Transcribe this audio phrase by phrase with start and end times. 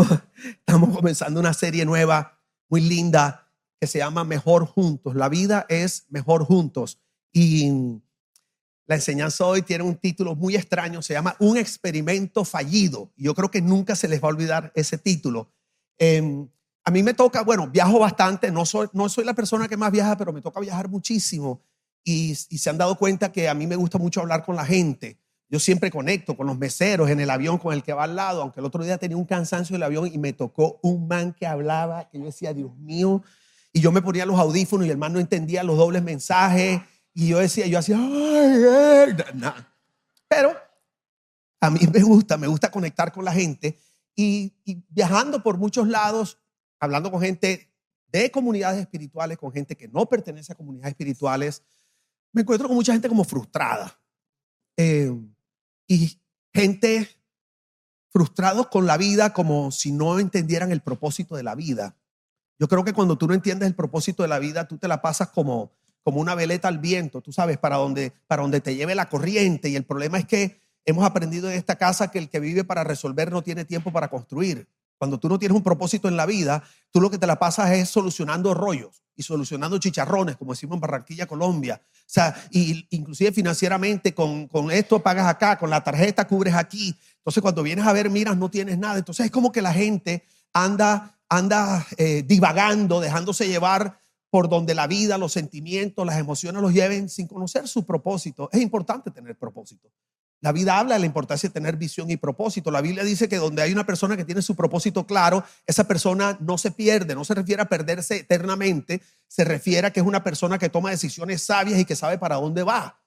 [0.44, 3.48] Estamos, comenzando una serie nueva, muy linda,
[3.80, 5.14] que se llama Mejor Juntos.
[5.14, 7.00] La vida es mejor juntos.
[7.32, 7.70] Y
[8.86, 13.12] la enseñanza hoy tiene un título muy extraño, se llama Un experimento fallido.
[13.16, 15.52] Yo creo que nunca se les va a olvidar ese título.
[15.98, 16.48] Em,
[16.84, 19.92] a mí me toca, bueno, viajo bastante, no soy, no soy la persona que más
[19.92, 21.62] viaja, pero me toca viajar muchísimo.
[22.02, 24.64] Y, y se han dado cuenta que a mí me gusta mucho hablar con la
[24.64, 25.19] gente.
[25.50, 28.42] Yo siempre conecto con los meseros en el avión con el que va al lado,
[28.42, 31.44] aunque el otro día tenía un cansancio del avión y me tocó un man que
[31.44, 33.22] hablaba, que yo decía, Dios mío,
[33.72, 36.80] y yo me ponía los audífonos y el man no entendía los dobles mensajes.
[37.12, 39.16] Y yo decía, yo hacía, ay,
[40.28, 40.54] pero
[41.60, 43.76] a mí me gusta, me gusta conectar con la gente
[44.14, 46.38] y, y viajando por muchos lados,
[46.78, 47.72] hablando con gente
[48.06, 51.64] de comunidades espirituales, con gente que no pertenece a comunidades espirituales,
[52.32, 54.00] me encuentro con mucha gente como frustrada.
[54.76, 55.12] Eh,
[55.90, 56.20] y
[56.54, 57.08] gente
[58.10, 61.96] frustrados con la vida como si no entendieran el propósito de la vida.
[62.60, 65.02] Yo creo que cuando tú no entiendes el propósito de la vida, tú te la
[65.02, 65.72] pasas como,
[66.04, 69.68] como una veleta al viento, tú sabes, para donde, para donde te lleve la corriente.
[69.68, 72.84] Y el problema es que hemos aprendido en esta casa que el que vive para
[72.84, 74.68] resolver no tiene tiempo para construir.
[75.00, 77.70] Cuando tú no tienes un propósito en la vida, tú lo que te la pasas
[77.70, 81.80] es solucionando rollos y solucionando chicharrones, como decimos en Barranquilla, Colombia.
[81.82, 86.94] O sea, y inclusive financieramente, con, con esto pagas acá, con la tarjeta cubres aquí.
[87.16, 88.98] Entonces, cuando vienes a ver, miras, no tienes nada.
[88.98, 94.86] Entonces, es como que la gente anda, anda eh, divagando, dejándose llevar por donde la
[94.86, 98.50] vida, los sentimientos, las emociones los lleven sin conocer su propósito.
[98.52, 99.90] Es importante tener propósito.
[100.42, 102.70] La vida habla de la importancia de tener visión y propósito.
[102.70, 106.38] La Biblia dice que donde hay una persona que tiene su propósito claro, esa persona
[106.40, 110.24] no se pierde, no se refiere a perderse eternamente, se refiere a que es una
[110.24, 113.02] persona que toma decisiones sabias y que sabe para dónde va.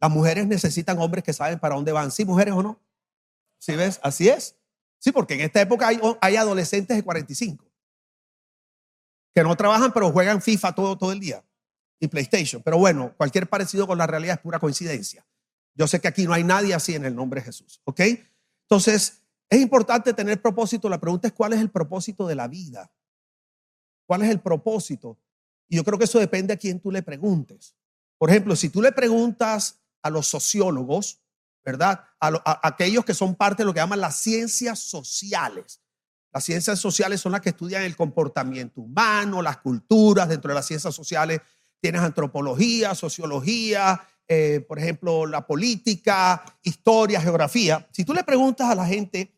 [0.00, 2.10] Las mujeres necesitan hombres que saben para dónde van.
[2.10, 2.80] ¿Sí, mujeres o no?
[3.58, 4.00] ¿Sí ves?
[4.02, 4.56] Así es.
[4.98, 7.70] Sí, porque en esta época hay, hay adolescentes de 45
[9.32, 11.44] que no trabajan, pero juegan FIFA todo, todo el día
[12.00, 12.62] y PlayStation.
[12.62, 15.24] Pero bueno, cualquier parecido con la realidad es pura coincidencia.
[15.80, 18.00] Yo sé que aquí no hay nadie así en el nombre de Jesús, ¿ok?
[18.68, 20.90] Entonces, es importante tener propósito.
[20.90, 22.92] La pregunta es cuál es el propósito de la vida.
[24.04, 25.18] ¿Cuál es el propósito?
[25.70, 27.74] Y yo creo que eso depende a quién tú le preguntes.
[28.18, 31.22] Por ejemplo, si tú le preguntas a los sociólogos,
[31.64, 32.04] ¿verdad?
[32.20, 35.80] A, aquellos que son parte de lo que llaman las ciencias sociales.
[36.30, 40.28] Las ciencias sociales son las que estudian el comportamiento humano, las culturas.
[40.28, 41.40] Dentro de las ciencias sociales
[41.80, 48.76] tienes antropología, sociología, eh, por ejemplo, la política, historia, geografía, si tú le preguntas a
[48.76, 49.36] la gente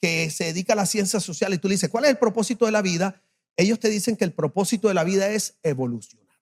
[0.00, 2.64] que se dedica a la ciencia social y tú le dices, ¿cuál es el propósito
[2.64, 3.22] de la vida?
[3.54, 6.40] Ellos te dicen que el propósito de la vida es evolucionar.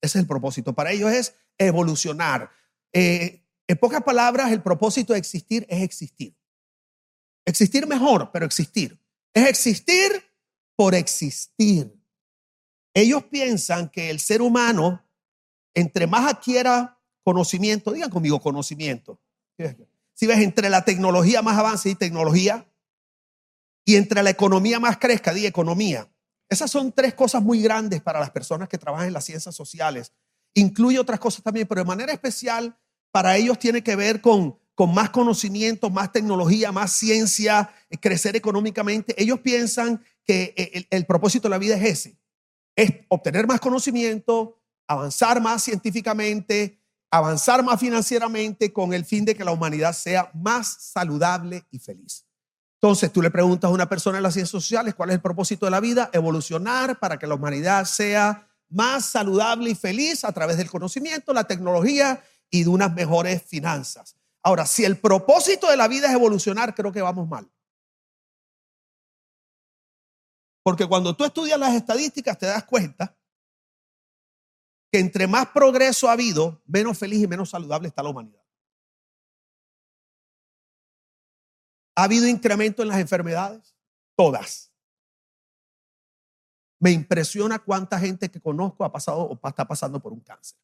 [0.00, 0.74] Ese es el propósito.
[0.74, 2.52] Para ellos es evolucionar.
[2.94, 6.34] Eh, en pocas palabras, el propósito de existir es existir.
[7.44, 8.98] Existir mejor, pero existir.
[9.34, 10.24] Es existir
[10.74, 11.94] por existir.
[12.94, 15.04] Ellos piensan que el ser humano
[15.78, 19.20] entre más adquiera conocimiento, digan conmigo conocimiento.
[20.14, 22.66] Si ves, entre la tecnología más avance y tecnología,
[23.84, 26.08] y entre la economía más crezca, di economía.
[26.48, 30.12] Esas son tres cosas muy grandes para las personas que trabajan en las ciencias sociales.
[30.54, 32.76] Incluye otras cosas también, pero de manera especial
[33.12, 38.36] para ellos tiene que ver con, con más conocimiento, más tecnología, más ciencia, eh, crecer
[38.36, 39.14] económicamente.
[39.16, 42.18] Ellos piensan que eh, el, el propósito de la vida es ese,
[42.76, 44.57] es obtener más conocimiento,
[44.88, 50.66] avanzar más científicamente, avanzar más financieramente con el fin de que la humanidad sea más
[50.80, 52.24] saludable y feliz.
[52.80, 55.66] Entonces tú le preguntas a una persona en las ciencias sociales cuál es el propósito
[55.66, 60.56] de la vida, evolucionar para que la humanidad sea más saludable y feliz a través
[60.56, 64.16] del conocimiento, la tecnología y de unas mejores finanzas.
[64.42, 67.50] Ahora, si el propósito de la vida es evolucionar, creo que vamos mal.
[70.62, 73.17] Porque cuando tú estudias las estadísticas te das cuenta
[74.90, 78.42] que entre más progreso ha habido, menos feliz y menos saludable está la humanidad.
[81.96, 83.74] ¿Ha habido incremento en las enfermedades?
[84.16, 84.72] Todas.
[86.80, 90.58] Me impresiona cuánta gente que conozco ha pasado o está pasando por un cáncer.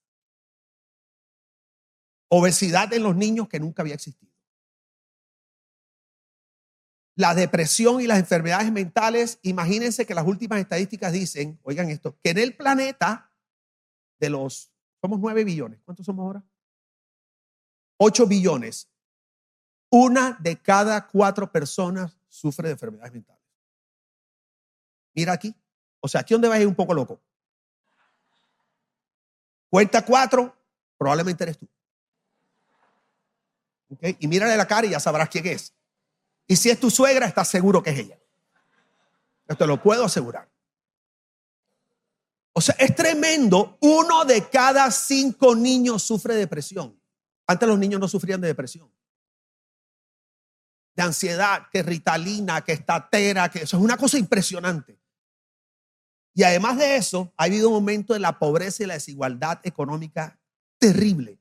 [2.29, 4.33] Obesidad en los niños que nunca había existido.
[7.17, 12.31] La depresión y las enfermedades mentales, imagínense que las últimas estadísticas dicen, oigan esto, que
[12.31, 13.34] en el planeta
[14.29, 16.45] los, somos 9 billones, ¿cuántos somos ahora?
[17.99, 18.89] 8 billones.
[19.91, 23.43] Una de cada cuatro personas sufre de enfermedades mentales.
[25.15, 25.55] Mira aquí.
[26.01, 27.21] O sea, aquí donde vas ir un poco loco.
[29.71, 30.55] Cuenta cuatro,
[30.99, 31.69] probablemente eres tú.
[33.91, 34.17] ¿Okay?
[34.21, 35.73] Y mírale la cara y ya sabrás quién es.
[36.47, 38.19] Y si es tu suegra, estás seguro que es ella.
[39.49, 40.49] Yo te lo puedo asegurar.
[42.55, 43.77] O sea, es tremendo.
[43.81, 46.99] Uno de cada cinco niños sufre depresión.
[47.47, 48.91] Antes los niños no sufrían de depresión.
[50.95, 54.99] De ansiedad, que ritalina, que estatera, que eso es una cosa impresionante.
[56.33, 60.39] Y además de eso, ha habido un momento de la pobreza y la desigualdad económica
[60.79, 61.41] terrible.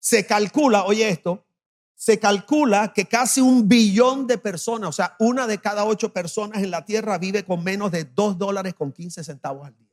[0.00, 1.46] Se calcula, oye esto,
[1.94, 6.62] se calcula que casi un billón de personas, o sea, una de cada ocho personas
[6.62, 9.83] en la tierra vive con menos de dos dólares con 15 centavos al día.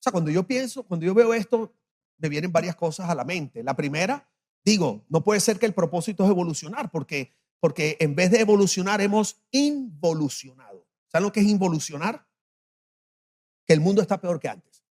[0.00, 1.72] O sea, cuando yo pienso, cuando yo veo esto,
[2.18, 3.62] me vienen varias cosas a la mente.
[3.62, 4.28] La primera,
[4.64, 9.00] digo, no puede ser que el propósito es evolucionar, porque porque en vez de evolucionar
[9.02, 10.88] hemos involucionado.
[11.08, 12.26] ¿Saben lo que es involucionar?
[13.66, 14.82] Que el mundo está peor que antes.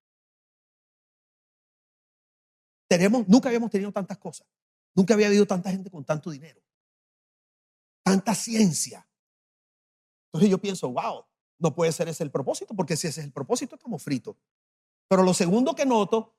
[2.86, 4.46] Tenemos, nunca habíamos tenido tantas cosas.
[4.94, 6.60] Nunca había habido tanta gente con tanto dinero.
[8.02, 9.06] Tanta ciencia.
[10.26, 11.24] Entonces yo pienso, wow,
[11.58, 14.36] no puede ser ese el propósito, porque si ese es el propósito, estamos fritos.
[15.08, 16.38] Pero lo segundo que noto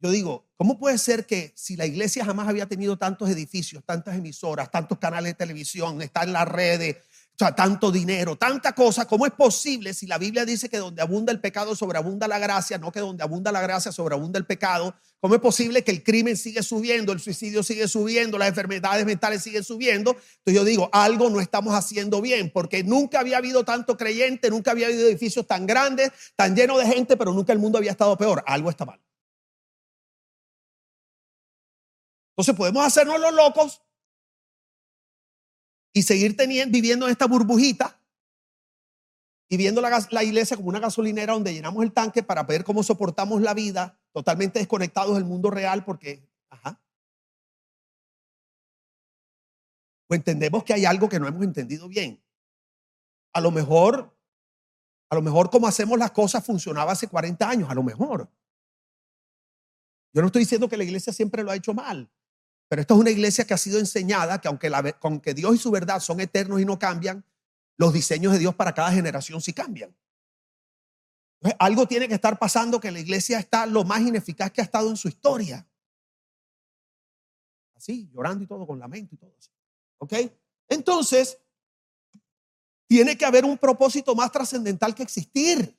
[0.00, 4.16] yo digo, ¿cómo puede ser que si la iglesia jamás había tenido tantos edificios, tantas
[4.16, 6.96] emisoras, tantos canales de televisión, está en las redes,
[7.36, 11.02] o sea, tanto dinero, tanta cosa, ¿cómo es posible si la Biblia dice que donde
[11.02, 14.94] abunda el pecado sobreabunda la gracia, no que donde abunda la gracia sobreabunda el pecado?
[15.20, 19.42] ¿Cómo es posible que el crimen sigue subiendo, el suicidio sigue subiendo, las enfermedades mentales
[19.42, 20.12] siguen subiendo?
[20.12, 24.70] Entonces yo digo, algo no estamos haciendo bien, porque nunca había habido tanto creyente, nunca
[24.70, 28.16] había habido edificios tan grandes, tan llenos de gente, pero nunca el mundo había estado
[28.16, 28.42] peor.
[28.46, 28.98] Algo está mal.
[32.30, 33.82] Entonces podemos hacernos los locos
[35.96, 37.98] y seguir teniendo, viviendo en esta burbujita
[39.48, 42.82] y viendo la, la, iglesia como una gasolinera donde llenamos el tanque para ver cómo
[42.82, 46.78] soportamos la vida totalmente desconectados del mundo real porque, ajá.
[50.10, 52.22] O entendemos que hay algo que no hemos entendido bien.
[53.32, 54.14] A lo mejor,
[55.08, 58.30] a lo mejor como hacemos las cosas funcionaba hace 40 años, a lo mejor.
[60.12, 62.10] Yo no estoy diciendo que la iglesia siempre lo ha hecho mal.
[62.68, 65.58] Pero esto es una iglesia que ha sido enseñada que aunque, la, aunque Dios y
[65.58, 67.24] su verdad son eternos y no cambian,
[67.76, 69.94] los diseños de Dios para cada generación sí cambian.
[71.58, 74.88] algo tiene que estar pasando que la iglesia está lo más ineficaz que ha estado
[74.90, 75.66] en su historia.
[77.74, 79.50] Así, llorando y todo, con lamento y todo eso.
[79.98, 80.14] ¿Ok?
[80.68, 81.38] Entonces,
[82.88, 85.78] tiene que haber un propósito más trascendental que existir.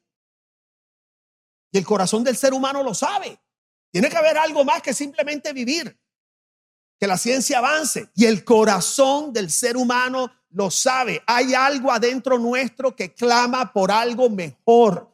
[1.72, 3.42] Y el corazón del ser humano lo sabe.
[3.92, 5.98] Tiene que haber algo más que simplemente vivir
[7.00, 11.22] que la ciencia avance y el corazón del ser humano lo sabe.
[11.28, 15.12] Hay algo adentro nuestro que clama por algo mejor.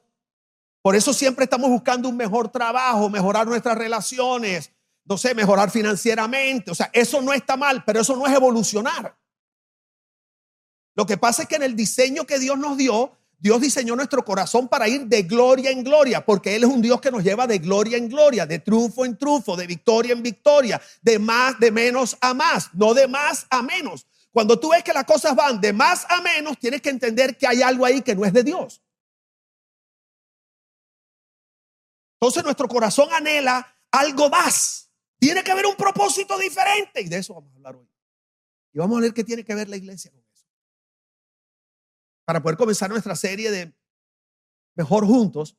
[0.81, 4.71] Por eso siempre estamos buscando un mejor trabajo, mejorar nuestras relaciones,
[5.05, 6.71] no sé, mejorar financieramente.
[6.71, 9.17] O sea, eso no está mal, pero eso no es evolucionar.
[10.95, 14.23] Lo que pasa es que en el diseño que Dios nos dio, Dios diseñó nuestro
[14.23, 17.45] corazón para ir de gloria en gloria, porque Él es un Dios que nos lleva
[17.45, 21.69] de gloria en gloria, de triunfo en triunfo, de victoria en victoria, de más, de
[21.69, 24.07] menos a más, no de más a menos.
[24.31, 27.45] Cuando tú ves que las cosas van de más a menos, tienes que entender que
[27.45, 28.81] hay algo ahí que no es de Dios.
[32.21, 34.89] Entonces nuestro corazón anhela algo más.
[35.19, 37.89] Tiene que haber un propósito diferente y de eso vamos a hablar hoy.
[38.71, 40.13] Y vamos a ver qué tiene que ver la iglesia
[42.33, 43.71] para poder comenzar nuestra serie de
[44.75, 45.55] Mejor Juntos.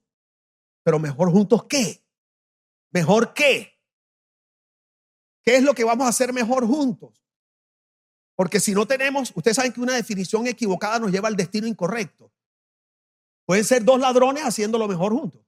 [0.82, 2.04] Pero mejor juntos qué?
[2.90, 3.80] ¿Mejor qué?
[5.44, 7.22] ¿Qué es lo que vamos a hacer mejor juntos?
[8.34, 12.32] Porque si no tenemos, ustedes saben que una definición equivocada nos lleva al destino incorrecto.
[13.46, 15.46] Pueden ser dos ladrones haciéndolo mejor juntos.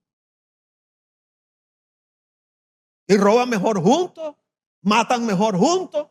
[3.09, 4.37] Y roban mejor juntos,
[4.81, 6.07] matan mejor juntos,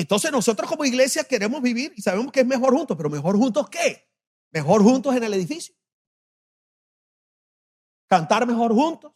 [0.00, 3.68] entonces nosotros como iglesia queremos vivir y sabemos que es mejor juntos, pero mejor juntos
[3.68, 4.08] qué?
[4.50, 5.74] Mejor juntos en el edificio.
[8.06, 9.12] Cantar mejor juntos.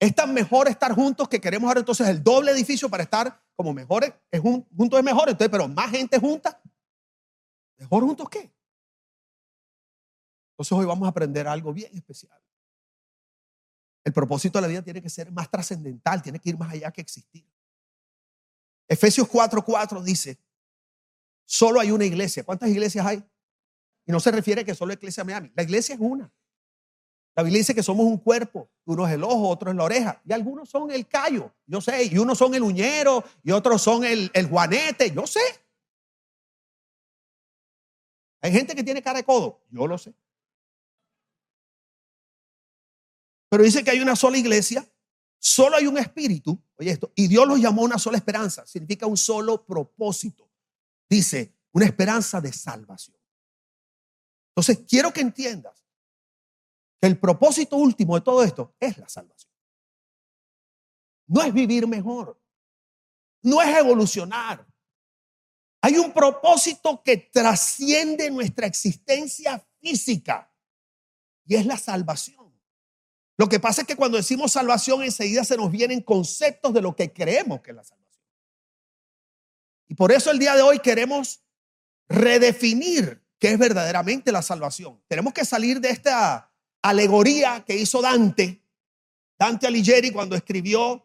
[0.00, 3.72] Es tan mejor estar juntos que queremos ahora entonces el doble edificio para estar como
[3.72, 4.12] mejores.
[4.30, 6.60] Es juntos es mejor, entonces, pero más gente junta.
[7.78, 8.52] ¿Mejor juntos qué?
[10.52, 12.38] Entonces hoy vamos a aprender algo bien especial.
[14.04, 16.90] El propósito de la vida tiene que ser más trascendental, tiene que ir más allá
[16.90, 17.53] que existir.
[18.88, 20.38] Efesios 4:4 dice,
[21.44, 22.44] solo hay una iglesia.
[22.44, 23.24] ¿Cuántas iglesias hay?
[24.06, 25.50] Y no se refiere a que solo iglesia Miami.
[25.54, 26.32] La iglesia es una.
[27.36, 28.70] La Biblia dice que somos un cuerpo.
[28.84, 30.22] Uno es el ojo, otro es la oreja.
[30.24, 32.04] Y algunos son el callo, yo sé.
[32.04, 35.40] Y unos son el uñero y otros son el, el juanete, yo sé.
[38.40, 40.14] Hay gente que tiene cara de codo, yo lo sé.
[43.48, 44.86] Pero dice que hay una sola iglesia
[45.44, 49.18] solo hay un espíritu, oye esto, y Dios los llamó una sola esperanza, significa un
[49.18, 50.50] solo propósito.
[51.08, 53.18] Dice, una esperanza de salvación.
[54.48, 55.84] Entonces, quiero que entiendas
[56.98, 59.52] que el propósito último de todo esto es la salvación.
[61.26, 62.40] No es vivir mejor,
[63.42, 64.66] no es evolucionar.
[65.82, 70.50] Hay un propósito que trasciende nuestra existencia física
[71.44, 72.43] y es la salvación.
[73.36, 76.94] Lo que pasa es que cuando decimos salvación enseguida se nos vienen conceptos de lo
[76.94, 78.24] que creemos que es la salvación.
[79.88, 81.40] Y por eso el día de hoy queremos
[82.08, 85.02] redefinir qué es verdaderamente la salvación.
[85.08, 86.50] Tenemos que salir de esta
[86.82, 88.62] alegoría que hizo Dante,
[89.38, 91.04] Dante Alighieri cuando escribió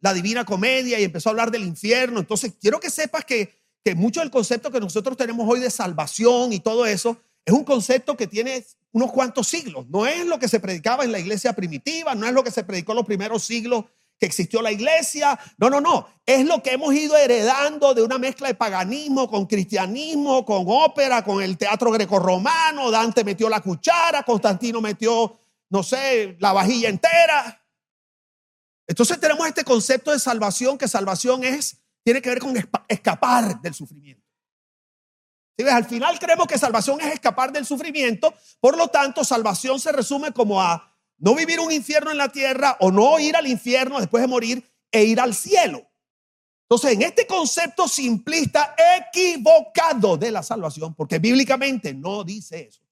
[0.00, 2.20] la Divina Comedia y empezó a hablar del infierno.
[2.20, 3.54] Entonces, quiero que sepas que,
[3.84, 7.64] que mucho del concepto que nosotros tenemos hoy de salvación y todo eso es un
[7.64, 8.62] concepto que tiene
[8.92, 9.86] unos cuantos siglos.
[9.88, 12.62] No es lo que se predicaba en la iglesia primitiva, no es lo que se
[12.62, 13.86] predicó en los primeros siglos
[14.20, 15.38] que existió la iglesia.
[15.56, 16.06] No, no, no.
[16.26, 21.24] Es lo que hemos ido heredando de una mezcla de paganismo con cristianismo, con ópera,
[21.24, 22.90] con el teatro grecorromano.
[22.90, 25.38] Dante metió la cuchara, Constantino metió,
[25.70, 27.64] no sé, la vajilla entera.
[28.86, 32.54] Entonces tenemos este concepto de salvación, que salvación es, tiene que ver con
[32.88, 34.27] escapar del sufrimiento.
[35.66, 40.32] Al final creemos que salvación es escapar del sufrimiento, por lo tanto salvación se resume
[40.32, 44.22] como a no vivir un infierno en la tierra o no ir al infierno después
[44.22, 45.84] de morir e ir al cielo.
[46.70, 52.82] Entonces, en este concepto simplista equivocado de la salvación, porque bíblicamente no dice eso,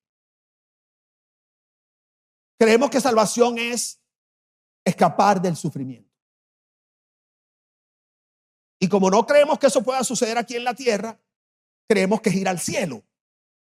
[2.58, 4.00] creemos que salvación es
[4.85, 6.11] escapar del sufrimiento.
[8.80, 11.20] Y como no creemos que eso pueda suceder aquí en la tierra,
[11.88, 13.02] creemos que es ir al cielo.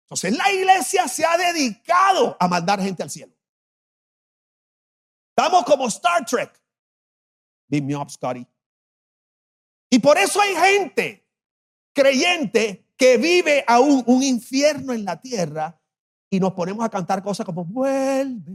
[0.03, 3.33] Entonces la iglesia se ha dedicado a mandar gente al cielo.
[5.35, 6.61] Estamos como Star Trek.
[7.67, 8.45] Beam me up, Scotty.
[9.89, 11.25] Y por eso hay gente
[11.93, 15.79] creyente que vive aún un infierno en la tierra
[16.29, 18.51] y nos ponemos a cantar cosas como vuelve.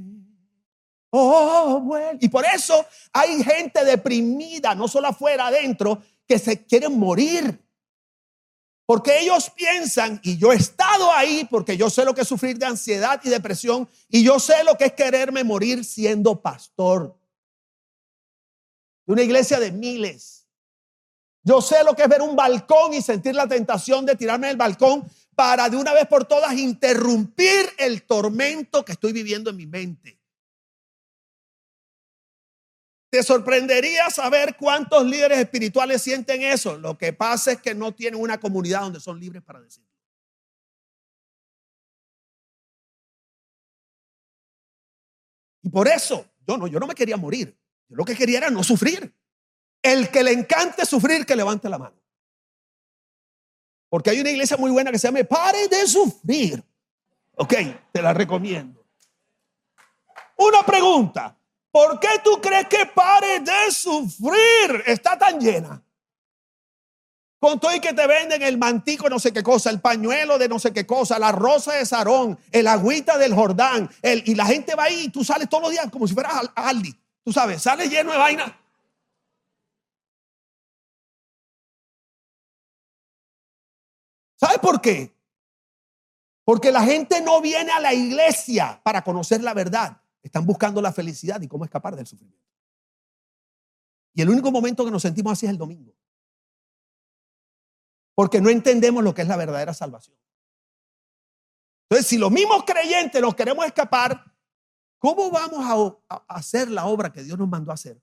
[1.11, 2.19] Oh, vuelve.
[2.21, 7.66] Y por eso hay gente deprimida, no solo afuera, adentro, que se quieren morir.
[8.87, 12.57] Porque ellos piensan, y yo he estado ahí porque yo sé lo que es sufrir
[12.57, 17.19] de ansiedad y depresión, y yo sé lo que es quererme morir siendo pastor
[19.05, 20.47] de una iglesia de miles.
[21.43, 24.57] Yo sé lo que es ver un balcón y sentir la tentación de tirarme del
[24.57, 29.67] balcón para de una vez por todas interrumpir el tormento que estoy viviendo en mi
[29.67, 30.16] mente.
[33.17, 36.77] Te sorprendería saber cuántos líderes espirituales sienten eso.
[36.77, 39.89] Lo que pasa es que no tienen una comunidad donde son libres para decirlo.
[45.63, 47.59] Y por eso yo no, yo no me quería morir.
[47.89, 49.11] Yo lo que quería era no sufrir.
[49.81, 51.97] El que le encante sufrir, que levante la mano.
[53.89, 56.63] Porque hay una iglesia muy buena que se llama Pare de sufrir.
[57.37, 57.55] Ok,
[57.93, 58.87] te la recomiendo.
[60.37, 61.36] Una pregunta.
[61.77, 64.83] ¿Por qué tú crees que pare de sufrir?
[64.87, 65.85] Está tan llena.
[67.39, 70.49] Con todo y que te venden el mantico, no sé qué cosa, el pañuelo de
[70.49, 74.75] no sé qué cosa, la rosa de Sarón, el agüita del Jordán, y la gente
[74.75, 76.99] va ahí y tú sales todos los días como si fueras Aldi.
[77.23, 78.59] Tú sabes, sales lleno de vaina.
[84.37, 85.15] ¿Sabes por qué?
[86.43, 90.01] Porque la gente no viene a la iglesia para conocer la verdad.
[90.27, 92.45] Están buscando la felicidad y cómo escapar del sufrimiento.
[94.13, 95.95] Y el único momento que nos sentimos así es el domingo.
[98.13, 100.17] Porque no entendemos lo que es la verdadera salvación.
[101.89, 104.25] Entonces, si los mismos creyentes nos queremos escapar,
[104.99, 108.03] ¿cómo vamos a, hacer la obra que Dios nos mandó a hacer?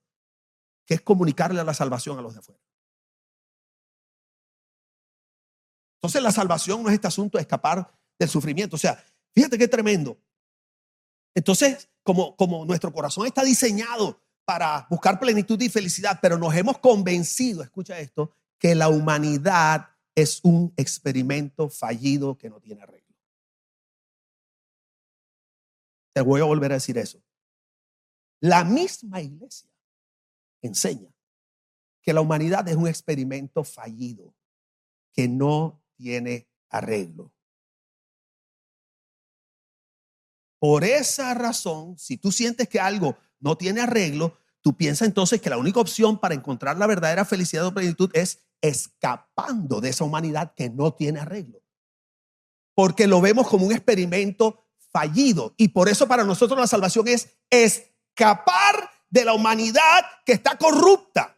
[0.86, 2.62] Que es comunicarle la salvación a los de afuera.
[5.98, 8.77] Entonces, la salvación no es este asunto de escapar del sufrimiento.
[8.77, 9.03] O sea,
[9.34, 10.18] fíjate qué tremendo.
[11.35, 16.77] Entonces, como, como nuestro corazón está diseñado para buscar plenitud y felicidad, pero nos hemos
[16.79, 23.03] convencido, escucha esto, que la humanidad es un experimento fallido que no tiene arreglo.
[26.13, 27.21] Te voy a volver a decir eso.
[28.39, 29.69] La misma iglesia
[30.61, 31.13] enseña
[32.01, 34.35] que la humanidad es un experimento fallido
[35.13, 37.32] que no tiene arreglo.
[40.63, 45.50] Por esa razón, si tú sientes que algo no tiene arreglo, tú piensas entonces que
[45.50, 50.53] la única opción para encontrar la verdadera felicidad o plenitud es escapando de esa humanidad
[50.55, 51.62] que no tiene arreglo.
[52.74, 55.53] Porque lo vemos como un experimento fallido.
[55.58, 61.38] Y por eso para nosotros la salvación es escapar de la humanidad que está corrupta.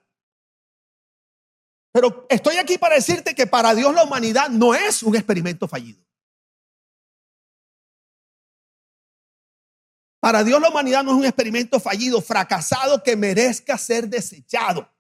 [1.92, 6.06] Pero estoy aquí para decirte que para Dios la humanidad no es un experimento fallido.
[10.26, 14.92] Para Dios la humanidad no es un experimento fallido, fracasado que merezca ser desechado.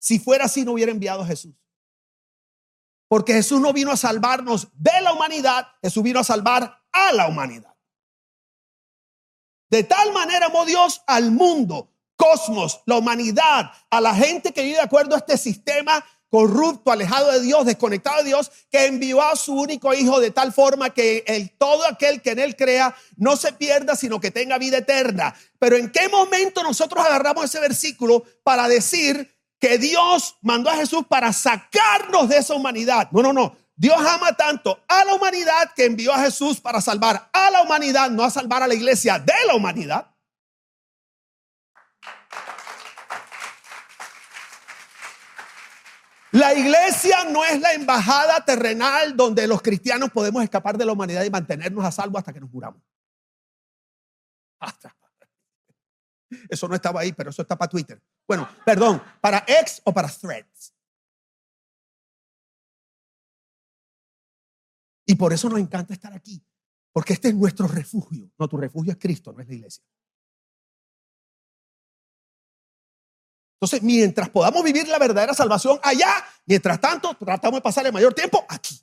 [0.00, 1.54] Si fuera así, no hubiera enviado a Jesús.
[3.06, 7.28] Porque Jesús no vino a salvarnos de la humanidad, Jesús vino a salvar a la
[7.28, 7.76] humanidad.
[9.70, 14.78] De tal manera amó Dios al mundo, cosmos, la humanidad, a la gente que vive
[14.78, 19.36] de acuerdo a este sistema corrupto, alejado de Dios, desconectado de Dios, que envió a
[19.36, 23.52] su único hijo de tal forma que todo aquel que en él crea no se
[23.52, 25.34] pierda, sino que tenga vida eterna.
[25.58, 31.04] Pero ¿en qué momento nosotros agarramos ese versículo para decir que Dios mandó a Jesús
[31.06, 33.10] para sacarnos de esa humanidad?
[33.12, 33.54] No, no, no.
[33.76, 38.10] Dios ama tanto a la humanidad que envió a Jesús para salvar a la humanidad,
[38.10, 40.11] no a salvar a la iglesia de la humanidad.
[46.32, 51.22] La iglesia no es la embajada terrenal donde los cristianos podemos escapar de la humanidad
[51.24, 52.82] y mantenernos a salvo hasta que nos muramos.
[56.48, 58.02] Eso no estaba ahí, pero eso está para Twitter.
[58.26, 60.72] Bueno, perdón, para X o para Threads.
[65.04, 66.42] Y por eso nos encanta estar aquí,
[66.90, 68.30] porque este es nuestro refugio.
[68.38, 69.84] No, tu refugio es Cristo, no es la iglesia.
[73.62, 76.12] Entonces, mientras podamos vivir la verdadera salvación allá,
[76.46, 78.76] mientras tanto, tratamos de pasar el mayor tiempo aquí.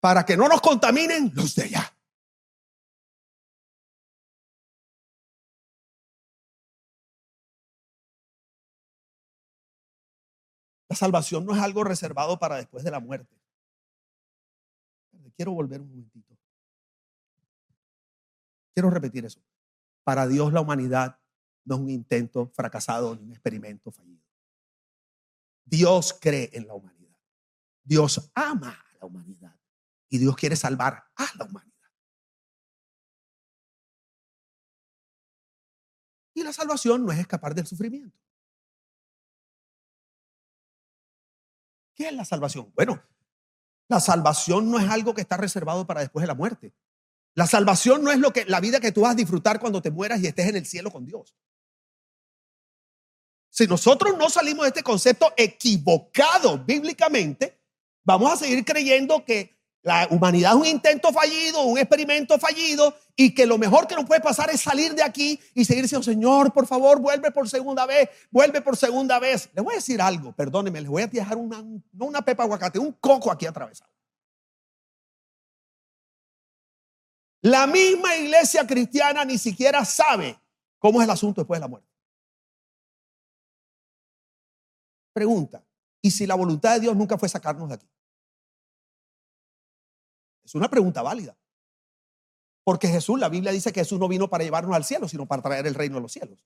[0.00, 1.96] Para que no nos contaminen los de allá.
[10.86, 13.34] La salvación no es algo reservado para después de la muerte.
[15.36, 16.36] Quiero volver un momentito.
[18.74, 19.40] Quiero repetir eso.
[20.04, 21.19] Para Dios la humanidad
[21.64, 24.24] no es un intento fracasado ni un experimento fallido.
[25.64, 27.16] Dios cree en la humanidad.
[27.82, 29.58] Dios ama a la humanidad.
[30.08, 31.70] Y Dios quiere salvar a la humanidad.
[36.34, 38.18] Y la salvación no es escapar del sufrimiento.
[41.94, 42.72] ¿Qué es la salvación?
[42.74, 43.02] Bueno,
[43.88, 46.72] la salvación no es algo que está reservado para después de la muerte.
[47.34, 49.90] La salvación no es lo que la vida que tú vas a disfrutar cuando te
[49.90, 51.34] mueras y estés en el cielo con Dios.
[53.50, 57.60] Si nosotros no salimos de este concepto equivocado bíblicamente,
[58.04, 63.34] vamos a seguir creyendo que la humanidad es un intento fallido, un experimento fallido y
[63.34, 66.52] que lo mejor que nos puede pasar es salir de aquí y seguir diciendo, Señor,
[66.52, 69.48] por favor, vuelve por segunda vez, vuelve por segunda vez.
[69.54, 71.62] Les voy a decir algo, perdónenme, les voy a dejar una,
[71.92, 73.90] no una pepa aguacate, un coco aquí atravesado.
[77.42, 80.38] La misma iglesia cristiana ni siquiera sabe
[80.78, 81.88] cómo es el asunto después de la muerte.
[85.12, 85.64] Pregunta,
[86.02, 87.90] ¿y si la voluntad de Dios nunca fue sacarnos de aquí?
[90.44, 91.36] Es una pregunta válida.
[92.62, 95.42] Porque Jesús, la Biblia dice que Jesús no vino para llevarnos al cielo, sino para
[95.42, 96.44] traer el reino de los cielos.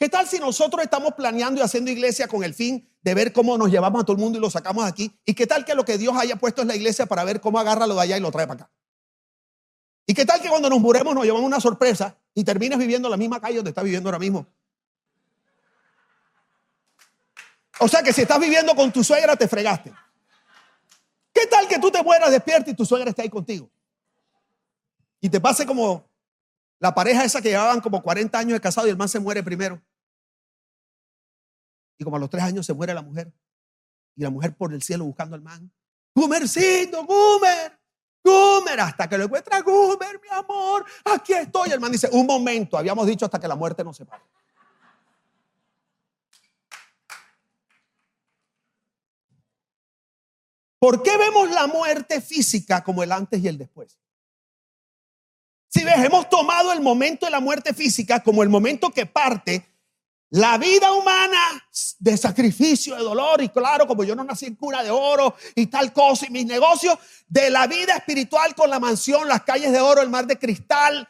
[0.00, 3.58] ¿Qué tal si nosotros estamos planeando y haciendo iglesia con el fin de ver cómo
[3.58, 5.14] nos llevamos a todo el mundo y lo sacamos aquí?
[5.26, 7.58] ¿Y qué tal que lo que Dios haya puesto es la iglesia para ver cómo
[7.58, 8.72] agarra lo de allá y lo trae para acá?
[10.06, 13.18] ¿Y qué tal que cuando nos muremos nos llevamos una sorpresa y termines viviendo la
[13.18, 14.46] misma calle donde estás viviendo ahora mismo?
[17.78, 19.92] O sea que si estás viviendo con tu suegra, te fregaste.
[21.30, 23.68] ¿Qué tal que tú te mueras despierta y tu suegra está ahí contigo?
[25.20, 26.08] Y te pase como
[26.78, 29.42] la pareja esa que llevaban como 40 años de casado y el man se muere
[29.42, 29.78] primero.
[32.00, 33.30] Y como a los tres años se muere la mujer.
[34.16, 35.70] Y la mujer por el cielo buscando al man.
[36.14, 37.78] Gumercito, Gumer,
[38.24, 41.68] Gumer, hasta que lo encuentra Gumer, mi amor, aquí estoy.
[41.70, 44.24] El man dice, un momento, habíamos dicho hasta que la muerte nos separe.
[50.78, 54.00] ¿Por qué vemos la muerte física como el antes y el después?
[55.68, 59.69] Si ves, hemos tomado el momento de la muerte física como el momento que parte
[60.30, 61.40] la vida humana
[61.98, 65.66] de sacrificio, de dolor, y claro, como yo no nací en cuna de oro y
[65.66, 69.80] tal cosa, y mis negocios, de la vida espiritual con la mansión, las calles de
[69.80, 71.08] oro, el mar de cristal.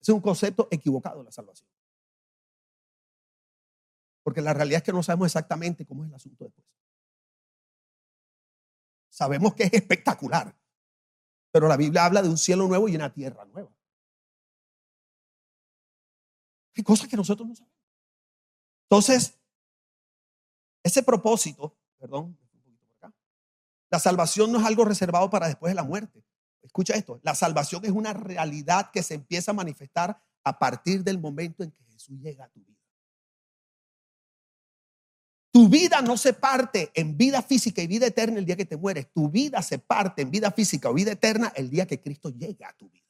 [0.00, 1.68] Es un concepto equivocado la salvación.
[4.22, 6.66] Porque la realidad es que no sabemos exactamente cómo es el asunto después.
[9.10, 10.54] Sabemos que es espectacular,
[11.50, 13.73] pero la Biblia habla de un cielo nuevo y una tierra nueva.
[16.76, 17.74] Hay cosas que nosotros no sabemos.
[18.84, 19.34] Entonces,
[20.82, 22.38] ese propósito, perdón,
[23.90, 26.24] La salvación no es algo reservado para después de la muerte.
[26.62, 31.18] Escucha esto, la salvación es una realidad que se empieza a manifestar a partir del
[31.20, 32.74] momento en que Jesús llega a tu vida.
[35.52, 38.76] Tu vida no se parte en vida física y vida eterna el día que te
[38.76, 39.12] mueres.
[39.12, 42.68] Tu vida se parte en vida física o vida eterna el día que Cristo llega
[42.68, 43.03] a tu vida.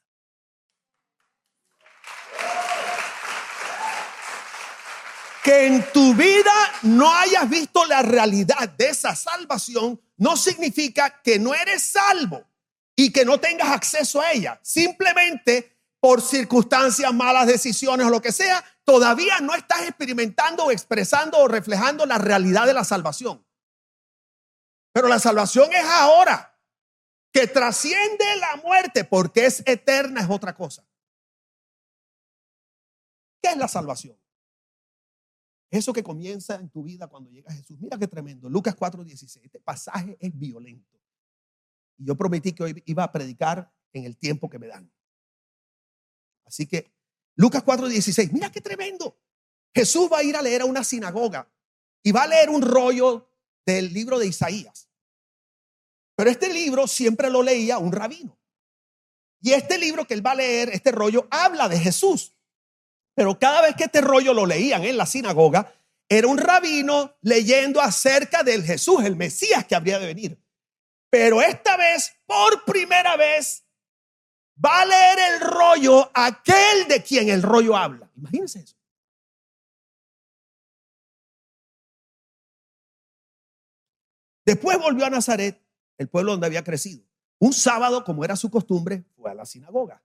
[5.45, 6.53] Que en tu vida
[6.83, 12.43] no hayas visto la realidad de esa salvación no significa que no eres salvo
[12.97, 14.59] y que no tengas acceso a ella.
[14.63, 21.49] Simplemente por circunstancias, malas decisiones o lo que sea, todavía no estás experimentando expresando o
[21.49, 23.45] reflejando la realidad de la salvación.
[24.93, 26.59] Pero la salvación es ahora,
[27.33, 30.87] que trasciende la muerte porque es eterna, es otra cosa.
[33.43, 34.17] ¿Qué es la salvación?
[35.75, 37.77] Eso que comienza en tu vida cuando llega Jesús.
[37.81, 38.49] Mira qué tremendo.
[38.49, 39.41] Lucas 4:16.
[39.43, 41.01] Este pasaje es violento.
[41.99, 44.89] Y yo prometí que hoy iba a predicar en el tiempo que me dan.
[46.45, 46.93] Así que
[47.35, 48.31] Lucas 4:16.
[48.33, 49.19] Mira qué tremendo.
[49.75, 51.53] Jesús va a ir a leer a una sinagoga
[52.05, 53.29] y va a leer un rollo
[53.67, 54.89] del libro de Isaías.
[56.15, 58.39] Pero este libro siempre lo leía un rabino.
[59.41, 62.34] Y este libro que él va a leer, este rollo, habla de Jesús.
[63.15, 65.73] Pero cada vez que este rollo lo leían en la sinagoga,
[66.09, 70.39] era un rabino leyendo acerca del Jesús, el Mesías que habría de venir.
[71.11, 73.65] Pero esta vez, por primera vez,
[74.63, 78.11] va a leer el rollo aquel de quien el rollo habla.
[78.17, 78.77] Imagínense eso.
[84.45, 85.63] Después volvió a Nazaret,
[85.97, 87.05] el pueblo donde había crecido.
[87.39, 90.03] Un sábado, como era su costumbre, fue a la sinagoga.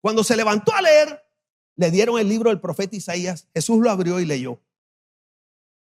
[0.00, 1.29] Cuando se levantó a leer,
[1.80, 4.60] le dieron el libro del profeta Isaías, Jesús lo abrió y leyó.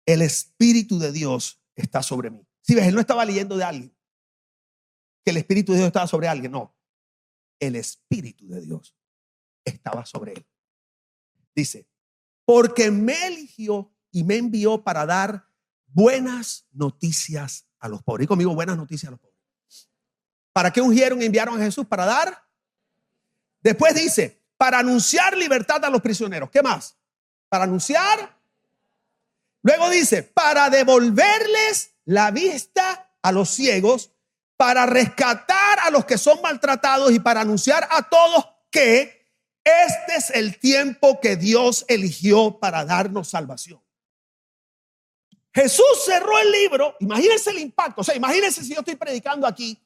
[0.06, 2.46] El Espíritu de Dios está sobre mí.
[2.62, 3.98] Si ves, él no estaba leyendo de alguien,
[5.26, 6.76] que el Espíritu de Dios estaba sobre alguien, no.
[7.60, 8.96] El Espíritu de Dios
[9.66, 10.46] estaba sobre él.
[11.56, 11.88] Dice,
[12.46, 15.48] porque me eligió y me envió para dar
[15.88, 18.26] buenas noticias a los pobres.
[18.26, 19.90] Y conmigo, buenas noticias a los pobres.
[20.54, 21.88] ¿Para qué ungieron y enviaron a Jesús?
[21.88, 22.48] Para dar.
[23.64, 26.52] Después dice, para anunciar libertad a los prisioneros.
[26.52, 26.96] ¿Qué más?
[27.50, 28.38] Para anunciar.
[29.64, 34.12] Luego dice, para devolverles la vista a los ciegos,
[34.58, 39.28] para rescatar a los que son maltratados y para anunciar a todos que
[39.64, 43.82] este es el tiempo que Dios eligió para darnos salvación.
[45.56, 49.82] Jesús cerró el libro, imagínense el impacto, o sea, imagínense si yo estoy predicando aquí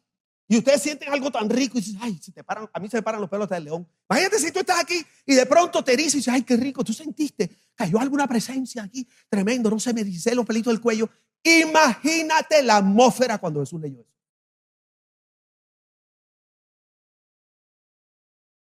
[0.48, 2.98] y ustedes sienten algo tan rico y dicen, ay, se te paran, a mí se
[2.98, 3.88] me paran los pelos del león.
[4.10, 6.84] Imagínate si tú estás aquí y de pronto te dices, y dices, ay, qué rico,
[6.84, 11.10] tú sentiste, cayó alguna presencia aquí, tremendo, no se me dice los pelitos del cuello.
[11.44, 14.16] Imagínate la atmósfera cuando Jesús leyó eso.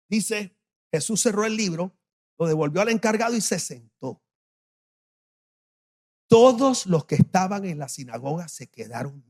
[0.09, 0.57] Dice,
[0.91, 1.95] Jesús cerró el libro,
[2.37, 4.21] lo devolvió al encargado y se sentó.
[6.27, 9.23] Todos los que estaban en la sinagoga se quedaron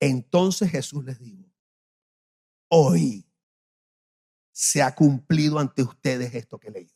[0.00, 1.44] Entonces Jesús les dijo,
[2.68, 3.26] hoy
[4.50, 6.94] se ha cumplido ante ustedes esto que he leído.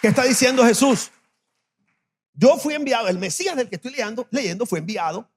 [0.00, 1.10] ¿Qué está diciendo Jesús?
[2.32, 5.30] Yo fui enviado, el Mesías del que estoy leyendo, leyendo fue enviado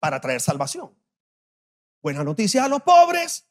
[0.00, 0.94] para traer salvación.
[2.02, 3.47] Buenas noticias a los pobres,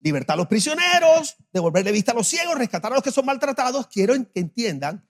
[0.00, 3.86] libertad a los prisioneros, devolverle vista a los ciegos, rescatar a los que son maltratados.
[3.88, 5.08] Quiero que entiendan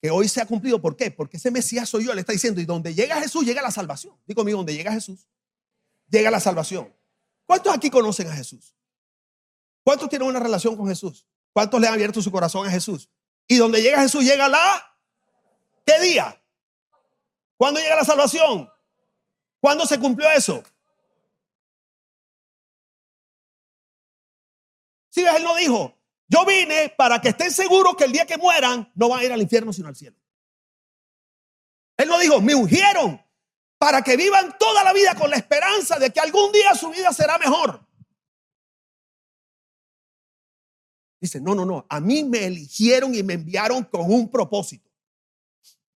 [0.00, 0.80] que hoy se ha cumplido.
[0.80, 1.10] ¿Por qué?
[1.10, 4.18] Porque ese Mesías soy yo, le está diciendo, y donde llega Jesús, llega la salvación.
[4.26, 5.28] Digo conmigo, donde llega Jesús,
[6.08, 6.94] llega la salvación.
[7.46, 8.74] ¿Cuántos aquí conocen a Jesús?
[9.84, 11.26] ¿Cuántos tienen una relación con Jesús?
[11.52, 13.10] ¿Cuántos le han abierto su corazón a Jesús?
[13.46, 14.82] Y donde llega Jesús, llega la...
[15.84, 16.40] ¿Qué día?
[17.56, 18.68] ¿Cuándo llega la salvación?
[19.60, 20.62] ¿Cuándo se cumplió eso?
[25.12, 25.94] Si ves, él no dijo,
[26.26, 29.32] yo vine para que estén seguros que el día que mueran no van a ir
[29.32, 30.16] al infierno sino al cielo.
[31.98, 33.22] Él no dijo, me ungieron
[33.76, 37.12] para que vivan toda la vida con la esperanza de que algún día su vida
[37.12, 37.86] será mejor.
[41.20, 44.90] Dice, no, no, no, a mí me eligieron y me enviaron con un propósito.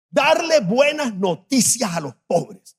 [0.10, 2.78] Darle buenas noticias a los pobres.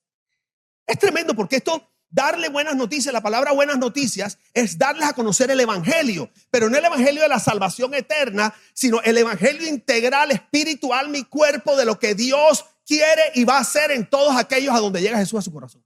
[0.85, 5.51] Es tremendo porque esto Darle buenas noticias, la palabra buenas noticias es darles a conocer
[5.51, 11.09] el Evangelio, pero no el Evangelio de la salvación eterna, sino el Evangelio integral, espiritual,
[11.09, 14.79] mi cuerpo, de lo que Dios quiere y va a hacer en todos aquellos a
[14.79, 15.83] donde llega Jesús a su corazón.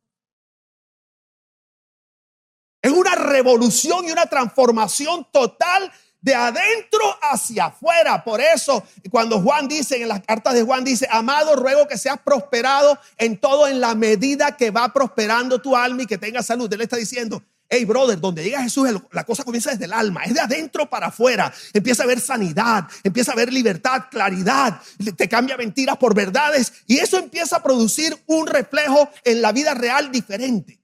[2.84, 8.24] Es una revolución y una transformación total de adentro hacia afuera.
[8.24, 12.20] Por eso, cuando Juan dice, en las cartas de Juan dice, amado, ruego que seas
[12.24, 16.72] prosperado en todo en la medida que va prosperando tu alma y que tengas salud.
[16.72, 20.34] Él está diciendo, hey brother, donde llega Jesús, la cosa comienza desde el alma, es
[20.34, 21.52] de adentro para afuera.
[21.74, 24.80] Empieza a haber sanidad, empieza a haber libertad, claridad,
[25.16, 29.74] te cambia mentiras por verdades y eso empieza a producir un reflejo en la vida
[29.74, 30.81] real diferente.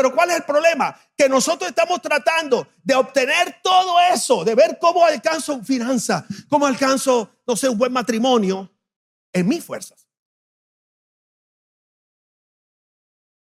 [0.00, 0.98] Pero ¿cuál es el problema?
[1.14, 7.42] Que nosotros estamos tratando de obtener todo eso, de ver cómo alcanzo finanza, cómo alcanzo,
[7.46, 8.74] no sé, un buen matrimonio
[9.30, 10.08] en mis fuerzas.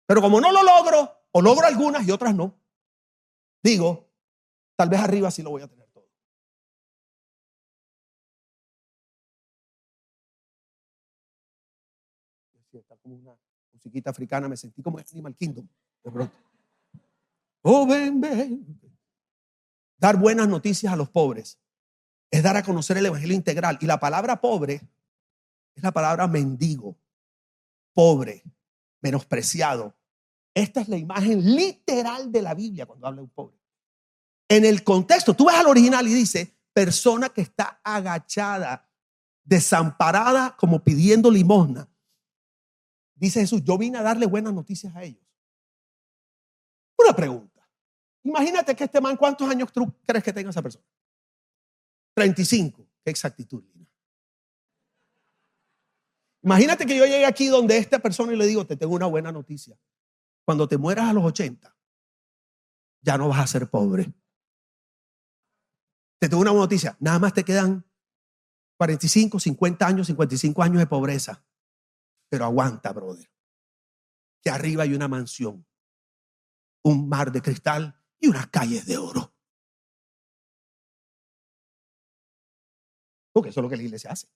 [0.06, 2.60] Pero como no lo logro, o logro algunas y otras no,
[3.62, 4.10] digo,
[4.74, 6.08] tal vez arriba sí lo voy a tener todo.
[12.72, 13.36] Está como una
[13.80, 15.66] musiquita africana, me sentí como Animal Kingdom
[16.04, 16.34] de pronto.
[17.62, 18.80] Oh, ven, ven.
[19.98, 21.58] Dar buenas noticias a los pobres
[22.30, 23.78] es dar a conocer el Evangelio integral.
[23.80, 24.80] Y la palabra pobre
[25.74, 26.98] es la palabra mendigo,
[27.92, 28.42] pobre,
[29.02, 29.94] menospreciado.
[30.54, 33.58] Esta es la imagen literal de la Biblia cuando habla de un pobre.
[34.48, 38.88] En el contexto, tú vas al original y dice, persona que está agachada,
[39.44, 41.89] desamparada, como pidiendo limosna.
[43.20, 45.22] Dice Jesús, yo vine a darle buenas noticias a ellos.
[46.96, 47.68] Una pregunta.
[48.22, 50.84] Imagínate que este man, ¿cuántos años tú crees que tenga esa persona?
[52.14, 52.88] 35.
[53.04, 53.86] Qué exactitud, Lina.
[56.42, 59.30] Imagínate que yo llegue aquí donde esta persona y le digo, te tengo una buena
[59.30, 59.78] noticia.
[60.46, 61.76] Cuando te mueras a los 80,
[63.02, 64.14] ya no vas a ser pobre.
[66.18, 66.96] Te tengo una buena noticia.
[67.00, 67.84] Nada más te quedan
[68.78, 71.44] 45, 50 años, 55 años de pobreza.
[72.30, 73.30] Pero aguanta, brother.
[74.40, 75.66] Que arriba hay una mansión
[76.82, 79.34] un mar de cristal y unas calles de oro.
[83.32, 84.28] Porque eso es lo que la iglesia hace.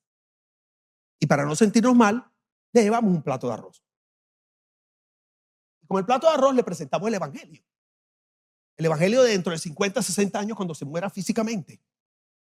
[1.19, 2.31] Y para no sentirnos mal,
[2.71, 3.83] le llevamos un plato de arroz.
[5.87, 7.63] Con el plato de arroz le presentamos el Evangelio.
[8.77, 11.81] El Evangelio de dentro de 50, 60 años cuando se muera físicamente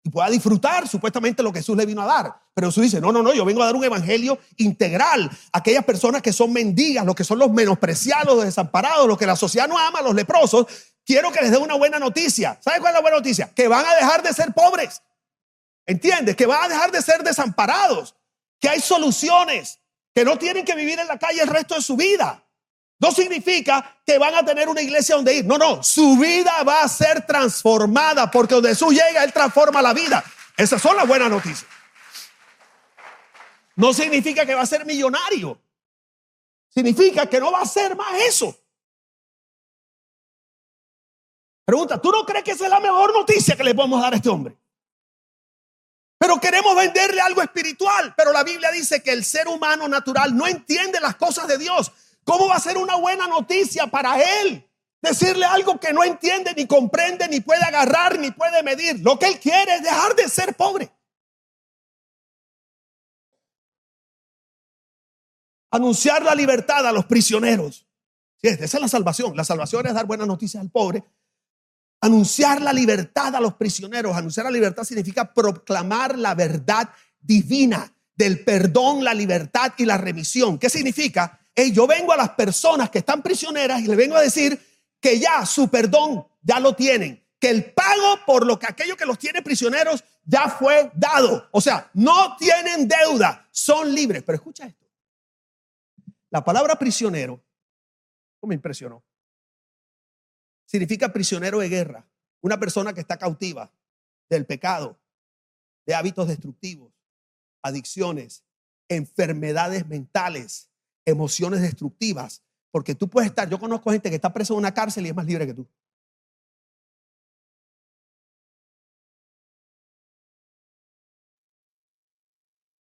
[0.07, 2.37] y pueda disfrutar supuestamente lo que Jesús le vino a dar.
[2.53, 6.21] Pero Jesús dice, no, no, no, yo vengo a dar un evangelio integral aquellas personas
[6.21, 9.79] que son mendigas, los que son los menospreciados, los desamparados, los que la sociedad no
[9.79, 10.67] ama, los leprosos.
[11.07, 12.59] Quiero que les dé una buena noticia.
[12.62, 13.51] ¿Sabe cuál es la buena noticia?
[13.55, 15.03] Que van a dejar de ser pobres.
[15.87, 16.37] ¿Entiendes?
[16.37, 18.14] Que van a dejar de ser desamparados.
[18.61, 19.81] Que hay soluciones.
[20.14, 22.43] Que no tienen que vivir en la calle el resto de su vida.
[22.98, 25.44] No significa que van a tener una iglesia donde ir.
[25.44, 29.92] No, no, su vida va a ser transformada porque donde Jesús llega, Él transforma la
[29.92, 30.24] vida.
[30.57, 31.66] Esas son las buenas noticias.
[33.76, 35.61] No significa que va a ser millonario.
[36.68, 38.57] Significa que no va a ser más eso.
[41.64, 44.16] Pregunta, ¿tú no crees que esa es la mejor noticia que le podemos dar a
[44.16, 44.57] este hombre?
[46.18, 48.14] Pero queremos venderle algo espiritual.
[48.16, 51.90] Pero la Biblia dice que el ser humano natural no entiende las cosas de Dios.
[52.25, 54.69] ¿Cómo va a ser una buena noticia para él?
[55.01, 59.01] Decirle algo que no entiende, ni comprende, ni puede agarrar, ni puede medir.
[59.01, 60.91] Lo que él quiere es dejar de ser pobre.
[65.71, 67.87] Anunciar la libertad a los prisioneros.
[68.41, 69.37] esa es la salvación.
[69.37, 71.05] La salvación es dar buenas noticias al pobre.
[72.01, 74.17] Anunciar la libertad a los prisioneros.
[74.17, 76.89] Anunciar la libertad significa proclamar la verdad
[77.21, 80.59] divina del perdón, la libertad y la remisión.
[80.59, 81.43] ¿Qué significa?
[81.73, 84.61] Yo vengo a las personas que están prisioneras y les vengo a decir
[85.01, 89.07] que ya su perdón ya lo tienen, que el pago por lo que aquello que
[89.07, 91.49] los tiene prisioneros ya fue dado.
[91.53, 94.23] O sea, no tienen deuda, son libres.
[94.23, 94.87] Pero escucha esto.
[96.31, 97.40] La palabra prisionero,
[98.43, 99.03] me impresionó,
[100.67, 102.07] significa prisionero de guerra,
[102.40, 103.73] una persona que está cautiva
[104.29, 104.99] del pecado,
[105.87, 106.93] de hábitos destructivos,
[107.62, 108.45] adicciones,
[108.88, 110.71] enfermedades mentales,
[111.05, 112.43] emociones destructivas.
[112.71, 115.14] Porque tú puedes estar, yo conozco gente que está preso en una cárcel y es
[115.14, 115.69] más libre que tú.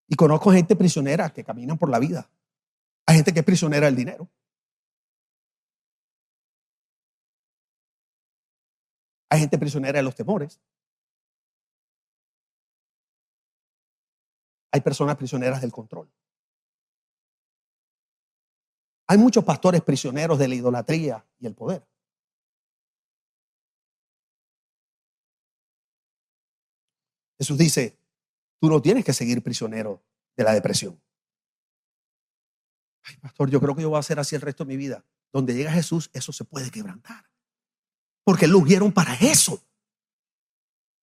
[0.08, 2.30] Y conozco gente prisionera que caminan por la vida.
[3.06, 4.28] Hay gente que es prisionera del dinero.
[9.30, 10.60] Hay gente prisionera de los temores.
[14.72, 16.08] Hay personas prisioneras del control.
[19.06, 21.86] Hay muchos pastores prisioneros de la idolatría y el poder.
[27.38, 27.98] Jesús dice,
[28.60, 30.02] tú no tienes que seguir prisionero
[30.36, 31.00] de la depresión.
[33.02, 35.04] Ay, pastor, yo creo que yo voy a hacer así el resto de mi vida.
[35.32, 37.28] Donde llega Jesús, eso se puede quebrantar.
[38.24, 39.62] porque lo ungieron para eso.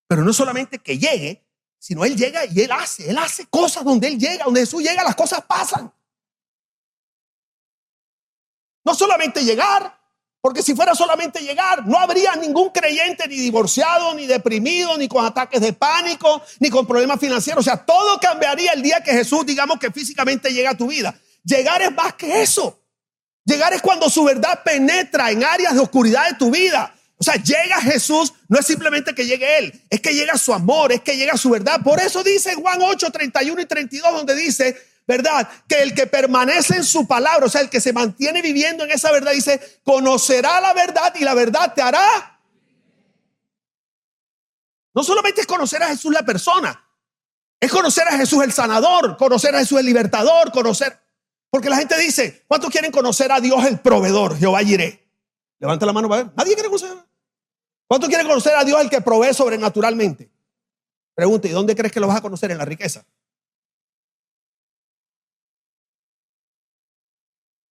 [0.08, 1.46] Pero no solamente que llegue,
[1.78, 5.04] sino Él llega y Él hace, Él hace cosas donde Él llega, donde Jesús llega,
[5.04, 5.94] las cosas pasan.
[8.84, 9.98] No solamente llegar,
[10.41, 15.24] porque si fuera solamente llegar, no habría ningún creyente ni divorciado, ni deprimido, ni con
[15.24, 17.62] ataques de pánico, ni con problemas financieros.
[17.62, 21.13] O sea, todo cambiaría el día que Jesús, digamos que físicamente llega a tu vida.
[21.44, 22.80] Llegar es más que eso.
[23.46, 26.94] Llegar es cuando su verdad penetra en áreas de oscuridad de tu vida.
[27.17, 30.91] O sea, llega Jesús, no es simplemente que llegue Él, es que llega su amor,
[30.91, 31.80] es que llega su verdad.
[31.84, 34.76] Por eso dice Juan 8, 31 y 32, donde dice,
[35.08, 35.50] ¿verdad?
[35.68, 38.92] Que el que permanece en su palabra, o sea, el que se mantiene viviendo en
[38.92, 42.40] esa verdad, dice, conocerá la verdad y la verdad te hará.
[44.94, 46.86] No solamente es conocer a Jesús la persona,
[47.60, 51.00] es conocer a Jesús el sanador, conocer a Jesús el libertador, conocer...
[51.50, 55.06] Porque la gente dice, ¿cuántos quieren conocer a Dios el proveedor, Jehová Jiré?
[55.60, 56.34] Levanta la mano para ver.
[56.36, 56.98] Nadie quiere conocer.
[57.88, 60.32] ¿Cuántos quieren conocer a Dios el que provee sobrenaturalmente?
[61.14, 62.50] Pregunta, ¿y dónde crees que lo vas a conocer?
[62.52, 63.06] En la riqueza.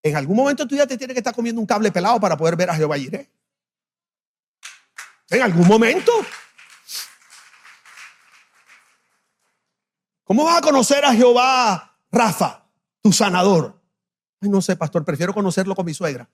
[0.03, 2.57] En algún momento tú ya te tienes que estar comiendo un cable pelado para poder
[2.57, 3.31] ver a Jehová Jireh.
[5.31, 6.13] En algún momento.
[10.25, 12.65] ¿Cómo vas a conocer a Jehová Rafa,
[13.03, 13.81] tu sanador?
[14.41, 16.29] Ay, no sé, pastor, prefiero conocerlo con mi suegra.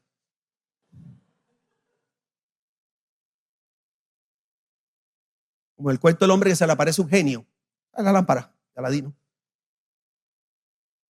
[5.77, 7.47] Como el cuento del hombre que se le aparece un genio.
[7.93, 9.15] A la lámpara, Aladino.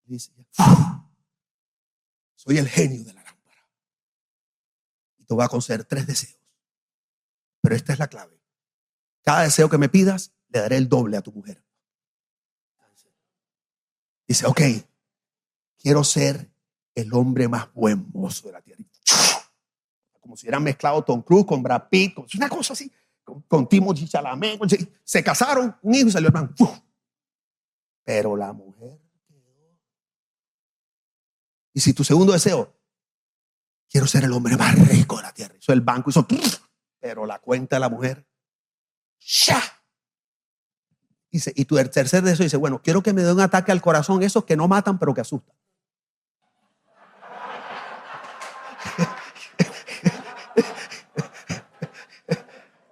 [0.04, 0.32] Dice,
[2.46, 3.68] soy el genio de la lámpara.
[5.18, 6.38] Y te voy a conceder tres deseos.
[7.60, 8.40] Pero esta es la clave.
[9.22, 11.60] Cada deseo que me pidas, le daré el doble a tu mujer.
[14.28, 14.60] Dice, ok,
[15.76, 16.48] quiero ser
[16.94, 18.84] el hombre más buen mozo de la tierra.
[20.20, 22.92] Como si hubieran mezclado Tom Cruise con Brad Pitt, una cosa así,
[23.24, 24.08] con, con Timothy.
[25.02, 26.54] Se casaron, un hijo y salió hermano.
[28.04, 29.05] Pero la mujer
[31.76, 32.74] y si tu segundo deseo,
[33.90, 35.56] quiero ser el hombre más rico de la tierra.
[35.60, 36.26] Hizo el banco, hizo,
[36.98, 38.26] pero la cuenta de la mujer,
[39.20, 39.60] ¡ya!
[41.30, 44.22] Dice, y tu tercer deseo dice, bueno, quiero que me dé un ataque al corazón,
[44.22, 45.54] esos que no matan, pero que asustan.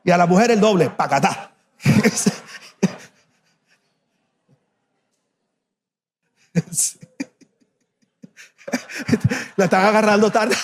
[0.05, 1.57] y a la mujer el doble, pacatá.
[9.57, 10.57] La están agarrando tarde.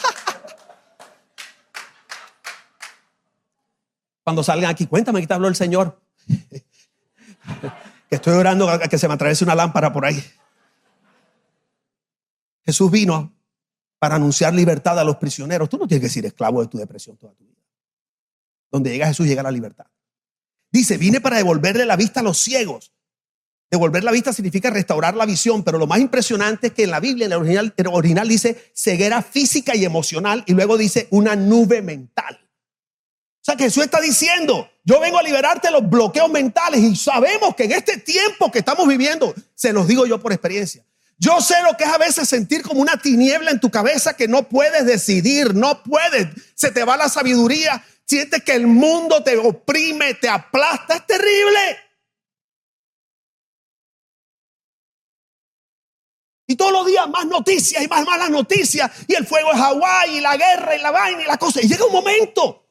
[4.25, 6.01] Cuando salgan aquí, cuéntame que te habló el Señor.
[8.09, 10.23] Que estoy orando a que se me atraviese una lámpara por ahí.
[12.65, 13.33] Jesús vino
[13.99, 15.69] para anunciar libertad a los prisioneros.
[15.69, 17.61] Tú no tienes que ser esclavo de tu depresión toda tu vida.
[18.71, 19.87] Donde llega Jesús, llega la libertad.
[20.71, 22.93] Dice, vine para devolverle la vista a los ciegos
[23.71, 26.99] Devolver la vista significa restaurar la visión, pero lo más impresionante es que en la
[26.99, 31.81] Biblia, en el original, original dice ceguera física y emocional y luego dice una nube
[31.81, 32.41] mental.
[32.43, 36.97] O sea que Jesús está diciendo, yo vengo a liberarte de los bloqueos mentales y
[36.97, 40.85] sabemos que en este tiempo que estamos viviendo, se los digo yo por experiencia,
[41.17, 44.27] yo sé lo que es a veces sentir como una tiniebla en tu cabeza que
[44.27, 49.37] no puedes decidir, no puedes, se te va la sabiduría, sientes que el mundo te
[49.37, 51.90] oprime, te aplasta, es terrible.
[56.51, 58.91] Y todos los días más noticias y más malas noticias.
[59.07, 61.63] Y el fuego es Hawái y la guerra y la vaina y la cosa.
[61.63, 62.67] Y llega un momento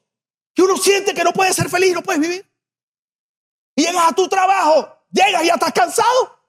[0.54, 2.46] que uno siente que no puede ser feliz, no puedes vivir.
[3.78, 6.42] Y llegas a tu trabajo, llegas y ya estás cansado.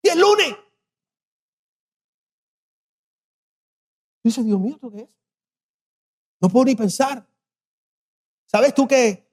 [0.00, 0.54] Y el lunes.
[4.22, 5.08] Dice, Dios mío, ¿esto qué es?
[6.40, 7.28] No puedo ni pensar.
[8.46, 9.28] ¿Sabes tú que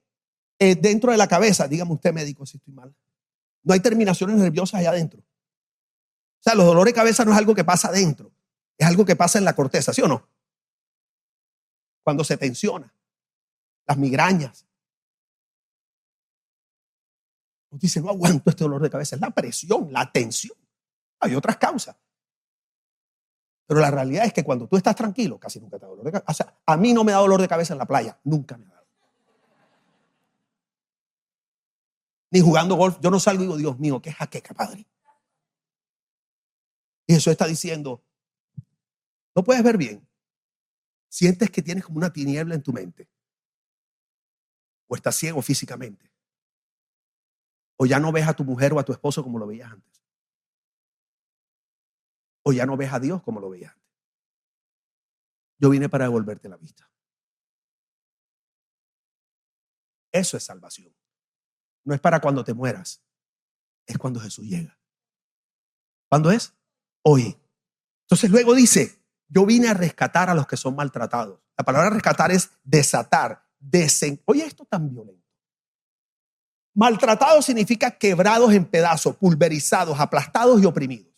[0.58, 2.92] eh, dentro de la cabeza, dígame usted médico si estoy mal,
[3.62, 5.22] no hay terminaciones nerviosas allá adentro?
[6.38, 8.30] O sea, los dolores de cabeza no es algo que pasa adentro,
[8.76, 10.28] es algo que pasa en la corteza, ¿sí o no?
[12.02, 12.92] Cuando se tensiona,
[13.86, 14.66] las migrañas.
[17.70, 20.56] Nos dice, no aguanto este dolor de cabeza, es la presión, la tensión.
[21.20, 21.96] Hay otras causas.
[23.66, 26.12] Pero la realidad es que cuando tú estás tranquilo, casi nunca te da dolor de
[26.12, 26.30] cabeza.
[26.30, 28.64] O sea, a mí no me da dolor de cabeza en la playa, nunca me
[28.64, 28.86] dado.
[32.30, 34.86] Ni jugando golf, yo no salgo y digo, Dios mío, qué jaqueca, padre.
[37.08, 38.04] Y Jesús está diciendo,
[39.34, 40.06] no puedes ver bien.
[41.08, 43.08] Sientes que tienes como una tiniebla en tu mente.
[44.86, 46.12] O estás ciego físicamente.
[47.78, 50.02] O ya no ves a tu mujer o a tu esposo como lo veías antes.
[52.42, 53.88] O ya no ves a Dios como lo veías antes.
[55.58, 56.90] Yo vine para devolverte la vista.
[60.12, 60.94] Eso es salvación.
[61.84, 63.02] No es para cuando te mueras,
[63.86, 64.78] es cuando Jesús llega.
[66.10, 66.57] ¿Cuándo es?
[67.02, 67.36] Hoy.
[68.02, 71.40] Entonces luego dice, yo vine a rescatar a los que son maltratados.
[71.56, 74.20] La palabra rescatar es desatar, desen...
[74.24, 75.26] Oye, esto tan violento.
[76.74, 81.08] Maltratados significa quebrados en pedazos, pulverizados, aplastados y oprimidos.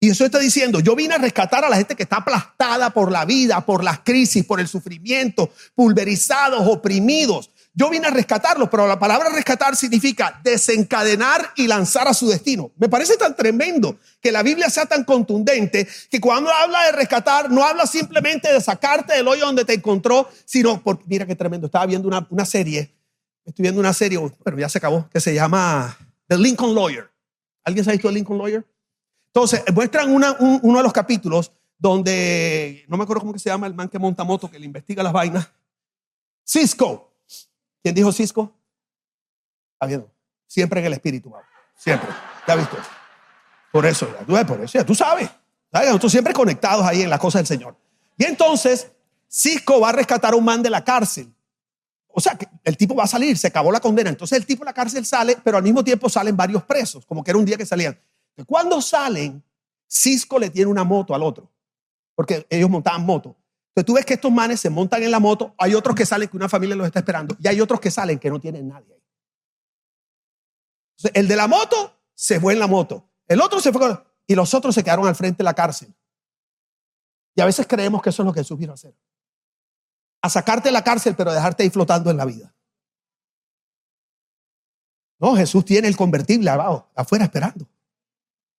[0.00, 3.10] Y eso está diciendo, yo vine a rescatar a la gente que está aplastada por
[3.10, 7.50] la vida, por las crisis, por el sufrimiento, pulverizados, oprimidos.
[7.78, 12.72] Yo vine a rescatarlos, pero la palabra rescatar significa desencadenar y lanzar a su destino.
[12.76, 17.48] Me parece tan tremendo que la Biblia sea tan contundente que cuando habla de rescatar,
[17.52, 21.66] no habla simplemente de sacarte del hoyo donde te encontró, sino, porque, mira qué tremendo,
[21.66, 22.92] estaba viendo una, una serie,
[23.44, 27.08] estoy viendo una serie, bueno, ya se acabó, que se llama The Lincoln Lawyer.
[27.62, 28.66] ¿Alguien sabe visto The Lincoln Lawyer?
[29.28, 33.88] Entonces, muestran uno de los capítulos donde, no me acuerdo cómo se llama el man
[33.88, 35.48] que monta moto, que le investiga las vainas.
[36.44, 37.07] Cisco.
[37.82, 38.52] ¿Quién dijo Cisco?
[39.86, 40.06] Bien.
[40.46, 41.32] Siempre en el espíritu,
[41.76, 42.08] siempre.
[42.46, 42.76] ¿Ya visto?
[43.70, 45.28] Por eso, ya, por eso, ya tú sabes.
[45.70, 47.76] Nosotros siempre conectados ahí en las cosas del Señor.
[48.16, 48.90] Y entonces,
[49.28, 51.32] Cisco va a rescatar a un man de la cárcel.
[52.08, 54.08] O sea, que el tipo va a salir, se acabó la condena.
[54.10, 57.22] Entonces el tipo de la cárcel sale, pero al mismo tiempo salen varios presos, como
[57.22, 57.96] que era un día que salían.
[58.46, 59.42] Cuando salen,
[59.86, 61.50] Cisco le tiene una moto al otro,
[62.14, 63.36] porque ellos montaban moto.
[63.84, 66.36] Tú ves que estos manes se montan en la moto, hay otros que salen que
[66.36, 69.02] una familia los está esperando y hay otros que salen que no tienen nadie ahí.
[71.14, 74.52] El de la moto se fue en la moto, el otro se fue y los
[74.54, 75.94] otros se quedaron al frente de la cárcel.
[77.34, 78.94] Y a veces creemos que eso es lo que Jesús vino a hacer.
[80.22, 82.52] A sacarte de la cárcel, pero dejarte ahí flotando en la vida.
[85.20, 87.66] No, Jesús tiene el convertible abajo, afuera esperando.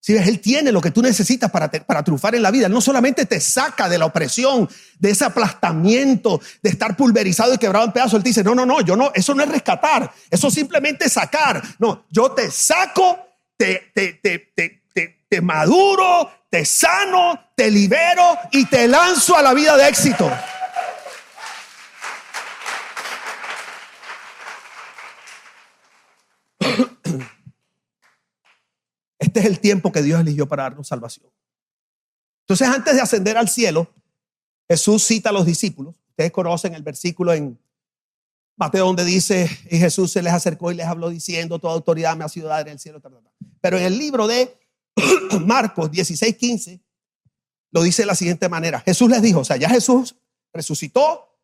[0.00, 2.68] Si ves, Él tiene lo que tú necesitas para, para triunfar en la vida.
[2.68, 7.84] no solamente te saca de la opresión, de ese aplastamiento, de estar pulverizado y quebrado
[7.84, 8.14] en pedazos.
[8.14, 11.62] Él te dice, no, no, no, yo no, eso no es rescatar, eso simplemente sacar.
[11.78, 13.18] No, yo te saco,
[13.56, 14.80] te, te, te, te,
[15.28, 20.30] te maduro, te sano, te libero y te lanzo a la vida de éxito.
[29.30, 31.30] Este es el tiempo que Dios eligió para darnos salvación.
[32.42, 33.88] Entonces, antes de ascender al cielo,
[34.68, 35.94] Jesús cita a los discípulos.
[36.08, 37.56] Ustedes conocen el versículo en
[38.56, 42.24] Mateo donde dice, y Jesús se les acercó y les habló diciendo, toda autoridad me
[42.24, 43.00] ha sido dada en el cielo.
[43.60, 44.58] Pero en el libro de
[45.46, 46.80] Marcos 16, 15,
[47.70, 48.80] lo dice de la siguiente manera.
[48.80, 50.16] Jesús les dijo, o sea, ya Jesús
[50.52, 51.38] resucitó,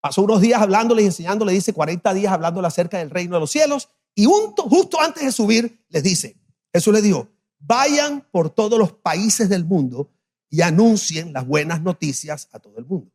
[0.00, 3.50] pasó unos días hablándoles y enseñándoles, dice 40 días hablándole acerca del reino de los
[3.50, 6.40] cielos, y justo antes de subir les dice,
[6.72, 10.10] Jesús le dijo, vayan por todos los países del mundo
[10.48, 13.10] y anuncien las buenas noticias a todo el mundo.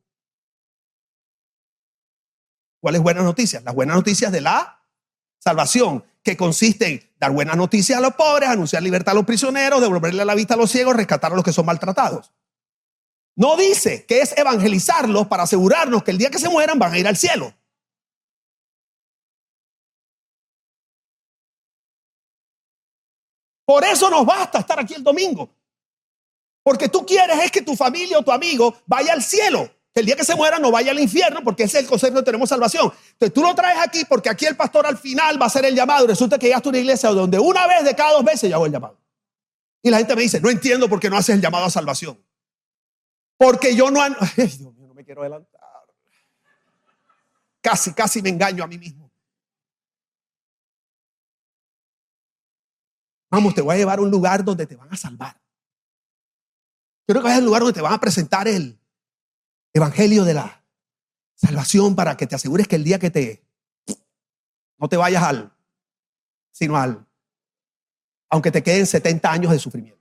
[2.80, 3.64] ¿Cuáles buenas noticias?
[3.64, 4.82] Las buenas noticias de la
[5.40, 9.82] salvación, que consiste en dar buenas noticias a los pobres, anunciar libertad a los prisioneros,
[9.82, 12.34] devolverle la vista a los ciegos, rescatar a los que son maltratados.
[13.36, 16.98] No dice que es evangelizarlos para asegurarnos que el día que se mueran van a
[16.98, 17.54] ir al cielo.
[23.68, 25.50] Por eso nos basta estar aquí el domingo.
[26.64, 29.70] Porque tú quieres es que tu familia o tu amigo vaya al cielo.
[29.94, 32.20] Que el día que se muera no vaya al infierno, porque ese es el concepto
[32.20, 32.94] de tenemos salvación.
[33.12, 35.76] Entonces tú lo traes aquí porque aquí el pastor al final va a hacer el
[35.76, 36.08] llamado.
[36.08, 38.68] Resulta que llegaste a una iglesia donde una vez de cada dos veces ya hago
[38.68, 38.98] el llamado.
[39.82, 42.18] Y la gente me dice, no entiendo por qué no haces el llamado a salvación.
[43.36, 44.02] Porque yo no...
[44.02, 45.60] Ay, Dios mío, no me quiero adelantar.
[47.60, 49.07] Casi, casi me engaño a mí mismo.
[53.30, 55.42] Vamos, te voy a llevar a un lugar donde te van a salvar.
[57.06, 58.80] Quiero que vayas al lugar donde te van a presentar el
[59.74, 60.66] evangelio de la
[61.36, 63.44] salvación para que te asegures que el día que te
[64.78, 65.56] no te vayas al
[66.52, 67.08] sino al
[68.30, 69.98] aunque te queden 70 años de sufrimiento.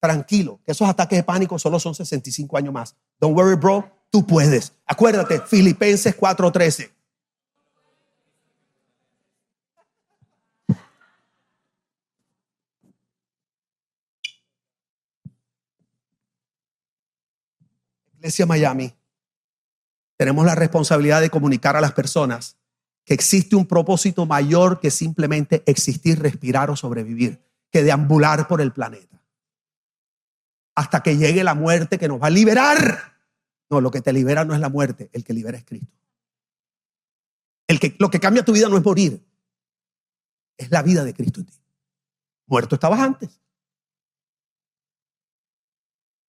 [0.00, 2.96] Tranquilo, que esos ataques de pánico solo son 65 años más.
[3.20, 4.72] Don't worry, bro, tú puedes.
[4.86, 6.90] Acuérdate, Filipenses 4:13.
[18.20, 18.94] Iglesia Miami,
[20.18, 22.58] tenemos la responsabilidad de comunicar a las personas
[23.06, 28.72] que existe un propósito mayor que simplemente existir, respirar o sobrevivir, que deambular por el
[28.72, 29.22] planeta.
[30.74, 33.16] Hasta que llegue la muerte que nos va a liberar.
[33.70, 35.96] No, lo que te libera no es la muerte, el que libera es Cristo.
[37.68, 39.24] El que, lo que cambia tu vida no es morir,
[40.58, 41.58] es la vida de Cristo en ti.
[42.44, 43.40] Muerto estabas antes.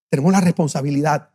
[0.10, 1.32] Tenemos la responsabilidad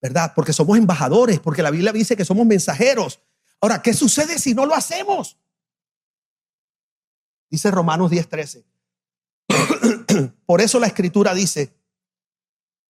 [0.00, 0.32] ¿verdad?
[0.34, 3.20] Porque somos embajadores, porque la Biblia dice que somos mensajeros.
[3.60, 5.36] Ahora, ¿qué sucede si no lo hacemos?
[7.50, 8.64] Dice Romanos 10:13.
[10.46, 11.74] Por eso la escritura dice,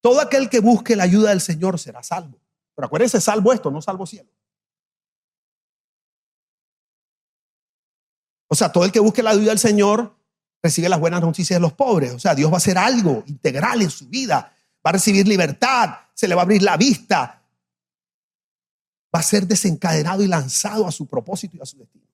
[0.01, 2.39] todo aquel que busque la ayuda del Señor será salvo.
[2.75, 4.31] Pero acuérdense, salvo esto, no salvo cielo.
[8.49, 10.17] O sea, todo el que busque la ayuda del Señor
[10.63, 12.13] recibe las buenas noticias de los pobres.
[12.13, 14.55] O sea, Dios va a hacer algo integral en su vida.
[14.85, 17.45] Va a recibir libertad, se le va a abrir la vista.
[19.15, 22.09] Va a ser desencadenado y lanzado a su propósito y a su destino.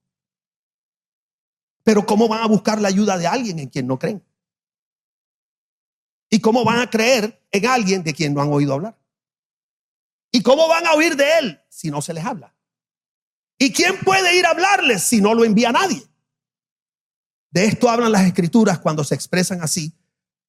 [1.83, 4.23] Pero ¿cómo van a buscar la ayuda de alguien en quien no creen?
[6.29, 8.95] ¿Y cómo van a creer en alguien de quien no han oído hablar?
[10.31, 12.53] ¿Y cómo van a oír de él si no se les habla?
[13.57, 16.03] ¿Y quién puede ir a hablarles si no lo envía nadie?
[17.49, 19.97] De esto hablan las escrituras cuando se expresan así.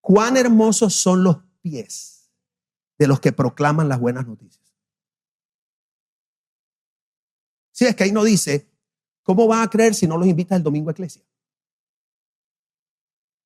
[0.02, 2.15] Cuán hermosos son los pies
[2.99, 4.64] de los que proclaman las buenas noticias.
[7.72, 8.70] Si es que ahí no dice,
[9.22, 11.22] ¿cómo van a creer si no los invitas el domingo a iglesia?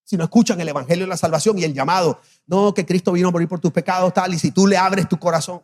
[0.05, 3.29] Si no escuchan el evangelio de la salvación y el llamado, no, que Cristo vino
[3.29, 5.63] a morir por tus pecados, tal, y si tú le abres tu corazón.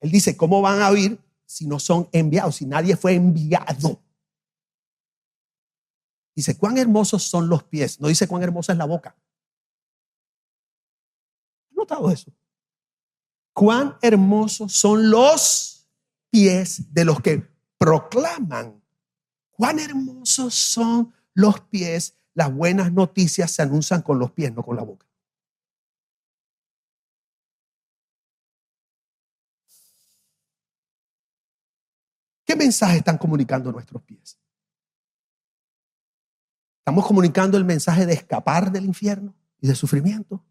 [0.00, 2.56] Él dice, ¿cómo van a oír si no son enviados?
[2.56, 4.00] Si nadie fue enviado.
[6.34, 8.00] Dice, cuán hermosos son los pies.
[8.00, 9.16] No dice cuán hermosa es la boca.
[11.76, 12.32] ¿Has notado eso?
[13.52, 15.86] Cuán hermosos son los
[16.30, 17.46] pies de los que
[17.76, 18.82] proclaman.
[19.50, 22.16] Cuán hermosos son los pies.
[22.32, 25.06] Las buenas noticias se anuncian con los pies, no con la boca.
[32.46, 34.38] ¿Qué mensaje están comunicando nuestros pies?
[36.78, 40.42] ¿Estamos comunicando el mensaje de escapar del infierno y del sufrimiento?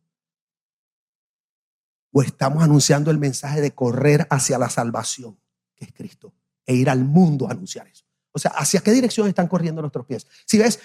[2.17, 5.37] ¿O estamos anunciando el mensaje de correr hacia la salvación,
[5.75, 6.33] que es Cristo,
[6.65, 8.05] e ir al mundo a anunciar eso?
[8.31, 10.25] O sea, ¿hacia qué dirección están corriendo nuestros pies?
[10.45, 10.79] Si ves,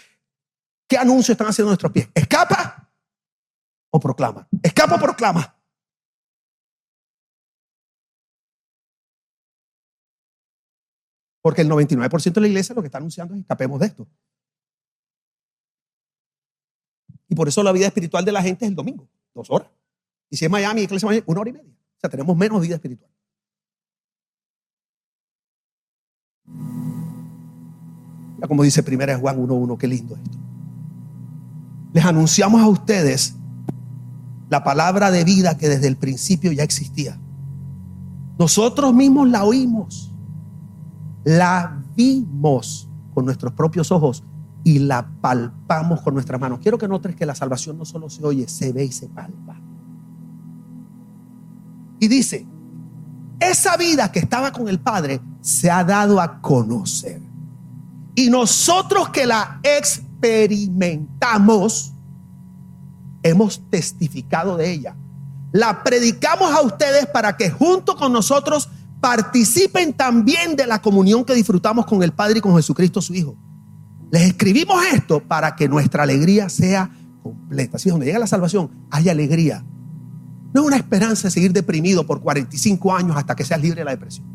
[0.89, 2.09] ¿qué anuncio están haciendo nuestros pies?
[2.12, 2.93] ¿Escapa
[3.91, 4.49] o proclama?
[4.61, 5.57] ¿Escapa o proclama?
[11.41, 14.09] Porque el 99% de la iglesia lo que está anunciando es escapemos de esto.
[17.28, 19.70] Y por eso la vida espiritual de la gente es el domingo, dos horas.
[20.31, 21.72] Y si es Miami, iglesia una hora y media.
[21.72, 23.11] O sea, tenemos menos vida espiritual.
[28.41, 30.39] Ya como dice primera Juan 1.1, qué lindo esto.
[31.93, 33.35] Les anunciamos a ustedes
[34.49, 37.20] la palabra de vida que desde el principio ya existía.
[38.39, 40.11] Nosotros mismos la oímos,
[41.24, 44.24] la vimos con nuestros propios ojos
[44.64, 46.61] y la palpamos con nuestras manos.
[46.61, 49.60] Quiero que notes que la salvación no solo se oye, se ve y se palpa.
[52.01, 52.45] Y dice,
[53.39, 57.23] esa vida que estaba con el Padre se ha dado a conocer.
[58.15, 61.93] Y nosotros que la experimentamos,
[63.23, 64.97] hemos testificado de ella.
[65.53, 68.69] La predicamos a ustedes para que junto con nosotros
[69.01, 73.37] participen también de la comunión que disfrutamos con el Padre y con Jesucristo su Hijo.
[74.11, 76.91] Les escribimos esto para que nuestra alegría sea
[77.23, 77.77] completa.
[77.77, 79.65] Así es donde llega la salvación, hay alegría.
[80.53, 83.85] No es una esperanza de seguir deprimido por 45 años hasta que seas libre de
[83.85, 84.27] la depresión.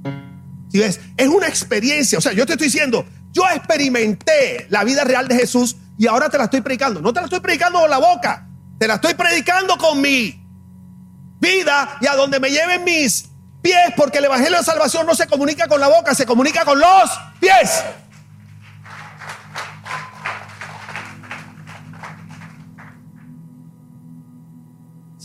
[0.72, 2.18] Si ves, es una experiencia.
[2.18, 6.30] O sea, yo te estoy diciendo, yo experimenté la vida real de Jesús y ahora
[6.30, 7.02] te la estoy predicando.
[7.02, 8.48] No te la estoy predicando con la boca,
[8.78, 10.42] te la estoy predicando con mi
[11.40, 13.30] vida y a donde me lleven mis
[13.62, 16.80] pies, porque el Evangelio de Salvación no se comunica con la boca, se comunica con
[16.80, 17.10] los
[17.40, 17.84] pies.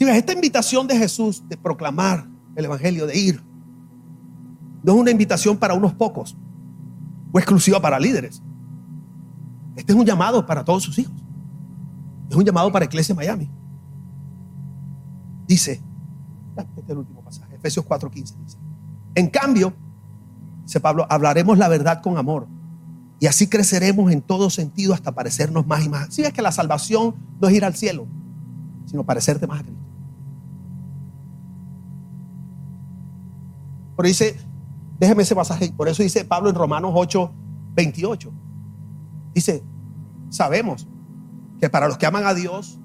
[0.08, 2.26] Esta invitación de Jesús de proclamar
[2.56, 3.42] el Evangelio, de ir,
[4.82, 6.36] no es una invitación para unos pocos
[7.32, 8.42] o exclusiva para líderes.
[9.76, 11.14] Este es un llamado para todos sus hijos.
[12.28, 13.50] Es un llamado para Iglesia Miami.
[15.46, 15.82] Dice,
[16.56, 18.58] este es el último pasaje, Efesios 4:15 dice.
[19.14, 19.74] En cambio,
[20.62, 22.46] dice Pablo, hablaremos la verdad con amor
[23.18, 26.14] y así creceremos en todo sentido hasta parecernos más y más.
[26.14, 28.06] Si es que la salvación no es ir al cielo,
[28.86, 29.89] sino parecerte más a Cristo.
[34.00, 34.34] Pero dice,
[34.98, 37.30] déjeme ese pasaje, por eso dice Pablo en Romanos 8,
[37.74, 38.32] 28.
[39.34, 39.62] Dice,
[40.30, 40.88] sabemos
[41.60, 42.78] que para los que aman a Dios,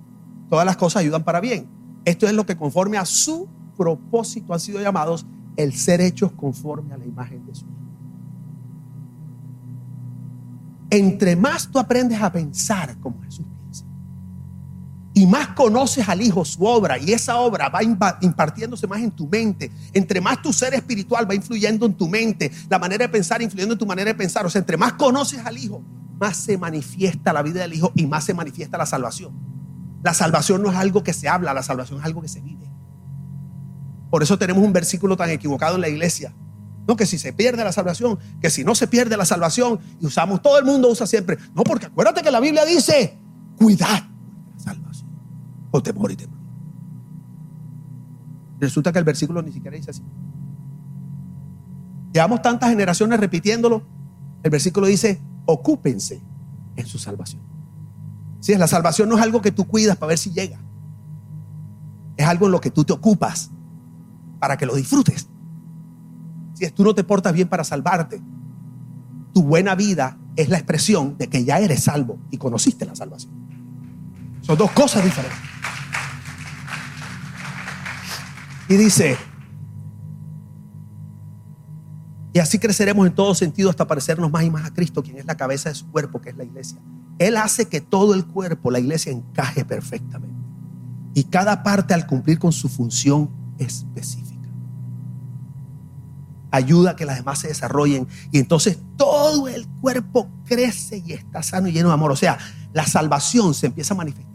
[0.49, 1.70] todas las cosas ayudan para bien.
[2.03, 3.47] Esto es lo que conforme a su
[3.78, 7.76] propósito han sido llamados el ser hechos conforme a la imagen de su Hijo.
[10.89, 13.45] Entre más tú aprendes a pensar como Jesús
[15.18, 19.28] y más conoces al Hijo, su obra, y esa obra va impartiéndose más en tu
[19.28, 19.72] mente.
[19.93, 23.74] Entre más tu ser espiritual va influyendo en tu mente, la manera de pensar influyendo
[23.74, 24.45] en tu manera de pensar.
[24.45, 25.82] O sea, entre más conoces al Hijo,
[26.20, 29.32] más se manifiesta la vida del Hijo y más se manifiesta la salvación.
[30.03, 32.70] La salvación no es algo que se habla, la salvación es algo que se vive.
[34.11, 36.36] Por eso tenemos un versículo tan equivocado en la iglesia.
[36.89, 40.07] No, que si se pierde la salvación, que si no se pierde la salvación, y
[40.07, 41.38] usamos, todo el mundo usa siempre.
[41.53, 43.18] No, porque acuérdate que la Biblia dice,
[43.57, 44.09] cuidad
[45.76, 46.38] con temor y temor.
[48.61, 50.01] Resulta que el versículo ni siquiera dice así.
[52.13, 53.84] Llevamos tantas generaciones repitiéndolo.
[54.41, 56.21] El versículo dice, ocúpense
[56.78, 57.41] en su salvación.
[58.39, 60.61] Si la salvación no es algo que tú cuidas para ver si llega.
[62.15, 63.51] Es algo en lo que tú te ocupas
[64.39, 65.28] para que lo disfrutes.
[66.53, 68.21] Si tú no te portas bien para salvarte,
[69.34, 73.34] tu buena vida es la expresión de que ya eres salvo y conociste la salvación.
[74.39, 75.55] Son dos cosas diferentes.
[78.68, 79.18] Y dice,
[82.34, 85.26] y así creceremos en todo sentido hasta parecernos más y más a Cristo, quien es
[85.26, 86.80] la cabeza de su cuerpo, que es la iglesia.
[87.20, 90.36] Él hace que todo el cuerpo, la iglesia, encaje perfectamente.
[91.13, 94.36] Y cada parte al cumplir con su función específica
[96.55, 101.43] ayuda a que las demás se desarrollen y entonces todo el cuerpo crece y está
[101.43, 102.11] sano y lleno de amor.
[102.11, 102.38] O sea,
[102.74, 104.34] la salvación se empieza a manifestar.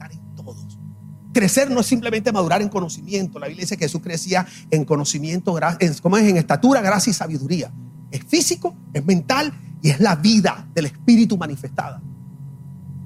[1.33, 3.39] Crecer no es simplemente madurar en conocimiento.
[3.39, 6.28] La Biblia dice que Jesús crecía en conocimiento, en, ¿cómo es?
[6.28, 7.70] En estatura, gracia y sabiduría.
[8.11, 9.53] Es físico, es mental
[9.83, 12.03] y es la vida del Espíritu manifestada.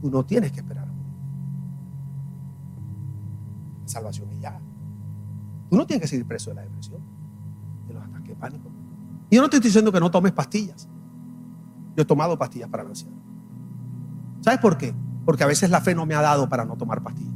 [0.01, 0.85] Tú no tienes que esperar.
[3.87, 4.61] salvación es ya.
[5.71, 7.01] Tú no tienes que seguir preso de la depresión,
[7.87, 8.71] de los ataques de pánico.
[9.31, 10.89] Y yo no te estoy diciendo que no tomes pastillas.
[11.97, 12.91] Yo he tomado pastillas para la.
[14.41, 14.95] ¿Sabes por qué?
[15.25, 17.34] Porque a veces la fe no me ha dado para no tomar pastillas.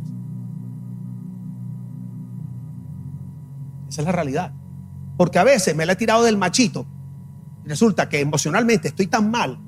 [3.88, 4.52] Esa es la realidad.
[5.16, 6.86] Porque a veces me la he tirado del machito
[7.64, 9.58] y resulta que emocionalmente estoy tan mal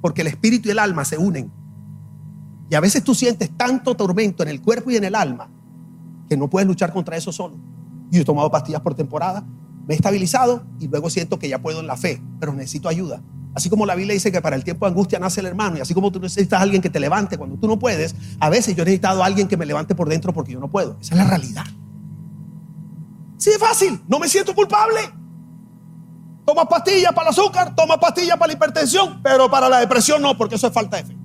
[0.00, 1.50] porque el espíritu y el alma se unen.
[2.70, 5.48] Y a veces tú sientes tanto tormento en el cuerpo y en el alma
[6.28, 7.56] que no puedes luchar contra eso solo.
[8.10, 9.44] Yo he tomado pastillas por temporada
[9.86, 13.22] me he estabilizado y luego siento que ya puedo en la fe, pero necesito ayuda.
[13.54, 15.80] Así como la Biblia dice que para el tiempo de angustia nace el hermano, y
[15.80, 18.76] así como tú necesitas a alguien que te levante cuando tú no puedes, a veces
[18.76, 20.98] yo he necesitado a alguien que me levante por dentro porque yo no puedo.
[21.00, 21.64] Esa es la realidad.
[23.46, 24.98] Sí, es fácil, no me siento culpable.
[26.44, 30.36] Toma pastillas para el azúcar, toma pastillas para la hipertensión, pero para la depresión no,
[30.36, 31.16] porque eso es falta de fe.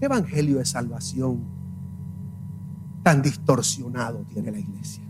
[0.00, 1.44] ¿Qué evangelio de salvación
[3.02, 5.04] tan distorsionado tiene la iglesia.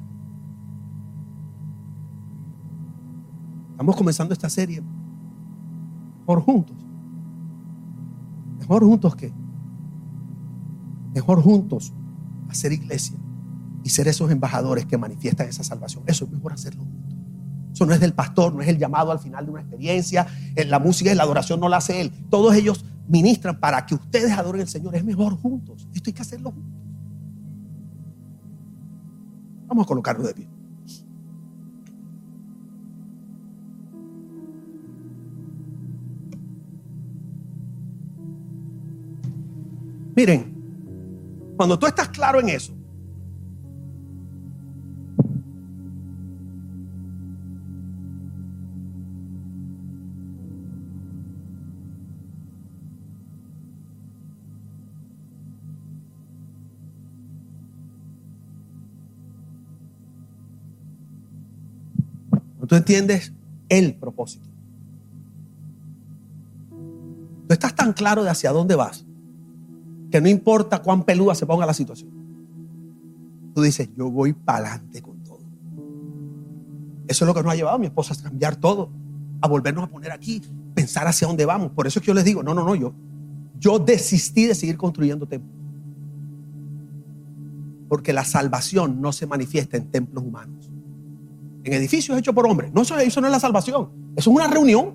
[3.71, 4.83] Estamos comenzando esta serie
[6.19, 6.77] mejor juntos.
[8.59, 9.33] Mejor juntos que
[11.15, 11.93] mejor juntos
[12.49, 13.17] hacer iglesia
[13.83, 16.05] y ser esos embajadores que manifiestan esa salvación.
[16.07, 17.15] Eso es mejor hacerlo juntos.
[17.73, 20.27] Eso no es del pastor, no es el llamado al final de una experiencia.
[20.55, 22.13] En la música y la adoración no la hace él.
[22.31, 24.95] Todos ellos ministran para que ustedes adoren al Señor.
[24.95, 25.89] Es mejor juntos.
[25.93, 26.73] Esto hay que hacerlo juntos.
[29.67, 30.49] Vamos a colocarlo de pie.
[40.17, 40.54] Miren,
[41.57, 42.75] cuando tú estás claro en eso,
[62.67, 63.33] Tú entiendes
[63.69, 64.49] el propósito.
[67.47, 69.05] Tú estás tan claro de hacia dónde vas
[70.15, 72.09] que no importa cuán peluda se ponga la situación.
[73.53, 75.41] Tú dices, yo voy para adelante con todo.
[77.09, 78.91] Eso es lo que nos ha llevado a mi esposa a cambiar todo,
[79.41, 80.41] a volvernos a poner aquí,
[80.73, 81.73] pensar hacia dónde vamos.
[81.73, 82.95] Por eso es que yo les digo, no, no, no, yo,
[83.59, 85.53] yo desistí de seguir construyendo templos.
[87.89, 90.71] Porque la salvación no se manifiesta en templos humanos
[91.65, 92.73] en edificios hechos por hombres.
[92.73, 93.89] No, eso, eso no es la salvación.
[94.15, 94.95] Eso es una reunión.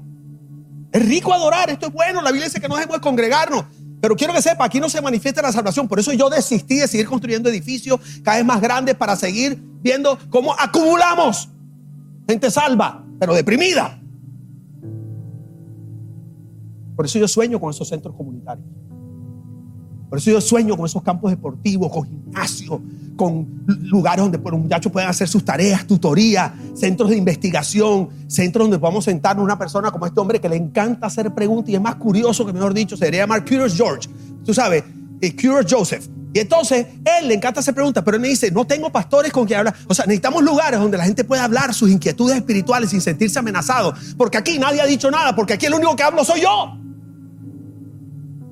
[0.93, 2.21] Es rico adorar, esto es bueno.
[2.21, 3.65] La Biblia dice que no debemos congregarnos.
[4.01, 5.87] Pero quiero que sepa, aquí no se manifiesta la salvación.
[5.87, 10.17] Por eso yo desistí de seguir construyendo edificios cada vez más grandes para seguir viendo
[10.29, 11.49] cómo acumulamos
[12.27, 13.99] gente salva, pero deprimida.
[16.95, 18.67] Por eso yo sueño con esos centros comunitarios.
[20.09, 22.79] Por eso yo sueño con esos campos deportivos, con gimnasios,
[23.15, 28.79] con lugares donde los muchachos puedan hacer sus tareas, tutoría, centros de investigación, centros donde
[28.79, 31.95] podamos sentarnos una persona como este hombre que le encanta hacer preguntas y es más
[31.95, 34.09] curioso que, mejor dicho, se debería llamar Curious George.
[34.43, 34.83] Tú sabes,
[35.21, 36.07] eh, Curious Joseph.
[36.33, 39.45] Y entonces, él le encanta hacer preguntas, pero él me dice, no tengo pastores con
[39.45, 39.75] quien hablar.
[39.87, 43.93] O sea, necesitamos lugares donde la gente pueda hablar sus inquietudes espirituales sin sentirse amenazado.
[44.15, 46.77] Porque aquí nadie ha dicho nada, porque aquí el único que hablo soy yo.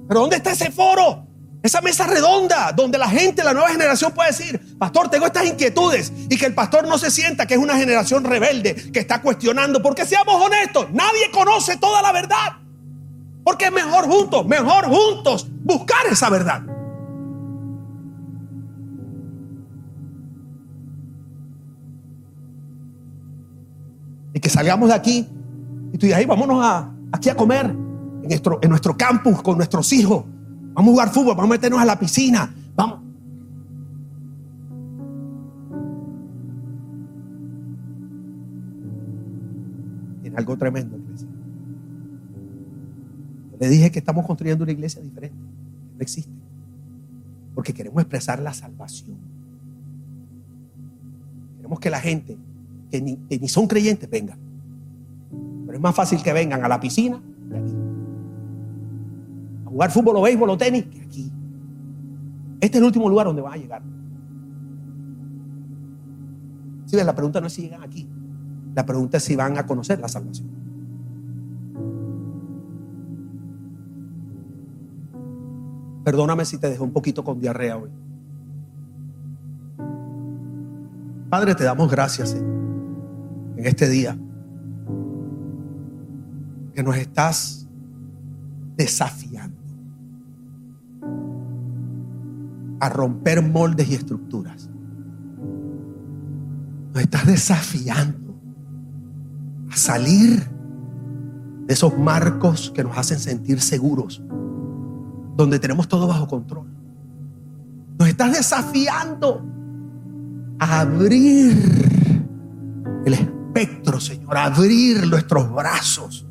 [0.07, 1.26] Pero ¿dónde está ese foro?
[1.67, 6.13] Esa mesa redonda donde la gente, la nueva generación puede decir, pastor, tengo estas inquietudes
[6.29, 9.81] y que el pastor no se sienta que es una generación rebelde que está cuestionando,
[9.81, 12.53] porque seamos honestos, nadie conoce toda la verdad.
[13.43, 16.61] Porque es mejor juntos, mejor juntos buscar esa verdad.
[24.33, 25.27] Y que salgamos de aquí
[25.91, 29.91] y tú digas, vámonos a, aquí a comer en nuestro, en nuestro campus con nuestros
[29.91, 30.23] hijos
[30.77, 32.53] Vamos a jugar fútbol, vamos a meternos a la piscina.
[32.75, 32.99] Vamos.
[40.21, 41.27] Tiene algo tremendo, iglesia.
[43.59, 45.35] le dije que estamos construyendo una iglesia diferente.
[45.95, 46.31] No existe.
[47.55, 49.17] Porque queremos expresar la salvación.
[51.55, 52.37] Queremos que la gente
[52.91, 54.37] que ni, que ni son creyentes vengan.
[55.65, 57.19] Pero es más fácil que vengan a la piscina
[59.77, 61.31] jugar fútbol o béisbol o tenis que aquí.
[62.59, 63.83] Este es el último lugar donde van a llegar.
[66.87, 68.09] Si ven, la pregunta no es si llegan aquí.
[68.73, 70.47] La pregunta es si van a conocer la salvación.
[76.03, 77.91] Perdóname si te dejo un poquito con diarrea hoy.
[81.29, 84.17] Padre, te damos gracias en este día
[86.73, 87.67] que nos estás
[88.75, 89.66] desafiando.
[92.79, 94.69] A romper moldes y estructuras.
[96.93, 98.39] Nos estás desafiando
[99.71, 100.49] a salir
[101.65, 104.21] de esos marcos que nos hacen sentir seguros,
[105.35, 106.67] donde tenemos todo bajo control.
[107.99, 109.43] Nos estás desafiando
[110.59, 112.25] a abrir
[113.05, 116.27] el espectro, Señor, a abrir nuestros brazos,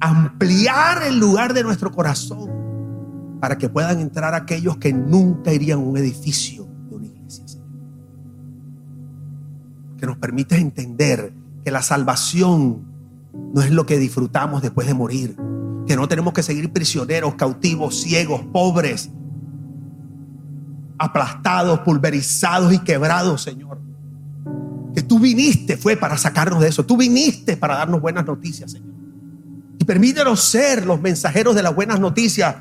[0.00, 2.53] ampliar el lugar de nuestro corazón
[3.44, 7.44] para que puedan entrar aquellos que nunca irían a un edificio de una iglesia,
[9.98, 11.30] Que nos permite entender
[11.62, 12.86] que la salvación
[13.52, 15.36] no es lo que disfrutamos después de morir.
[15.86, 19.10] Que no tenemos que seguir prisioneros, cautivos, ciegos, pobres,
[20.96, 23.78] aplastados, pulverizados y quebrados, Señor.
[24.94, 26.86] Que tú viniste fue para sacarnos de eso.
[26.86, 28.94] Tú viniste para darnos buenas noticias, Señor.
[29.78, 32.56] Y permítenos ser los mensajeros de las buenas noticias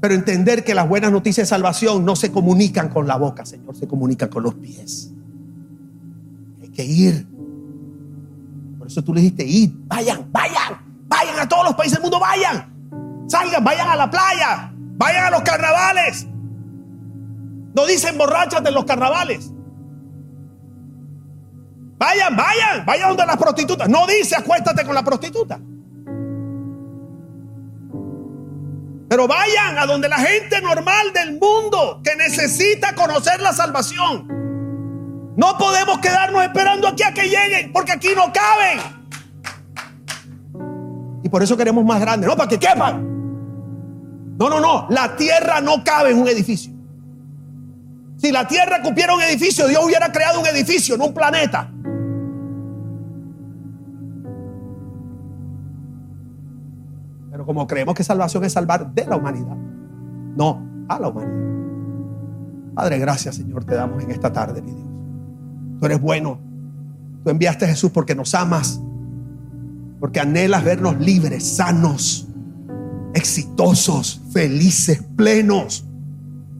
[0.00, 3.76] pero entender que las buenas noticias de salvación no se comunican con la boca, Señor,
[3.76, 5.12] se comunican con los pies.
[6.62, 7.26] Hay que ir.
[8.78, 12.18] Por eso tú le dijiste, ir, vayan, vayan, vayan a todos los países del mundo,
[12.18, 13.26] vayan.
[13.28, 16.26] Salgan, vayan a la playa, vayan a los carnavales.
[17.74, 19.52] No dicen borrachas de los carnavales.
[21.98, 23.86] Vayan, vayan, vayan donde las prostitutas.
[23.86, 25.60] No dice acuéstate con la prostituta.
[29.10, 34.28] Pero vayan a donde la gente normal del mundo que necesita conocer la salvación.
[35.36, 38.78] No podemos quedarnos esperando aquí a que lleguen, porque aquí no caben.
[41.24, 43.04] Y por eso queremos más grandes, no para que quepan.
[44.38, 44.86] No, no, no.
[44.90, 46.72] La tierra no cabe en un edificio.
[48.16, 51.68] Si la tierra cupiera un edificio, Dios hubiera creado un edificio, no un planeta.
[57.50, 59.56] Como creemos que salvación es salvar de la humanidad,
[60.36, 62.74] no a la humanidad.
[62.76, 64.86] Padre, gracias Señor, te damos en esta tarde, mi Dios.
[65.80, 66.38] Tú eres bueno.
[67.24, 68.80] Tú enviaste a Jesús porque nos amas,
[69.98, 72.28] porque anhelas vernos libres, sanos,
[73.14, 75.84] exitosos, felices, plenos.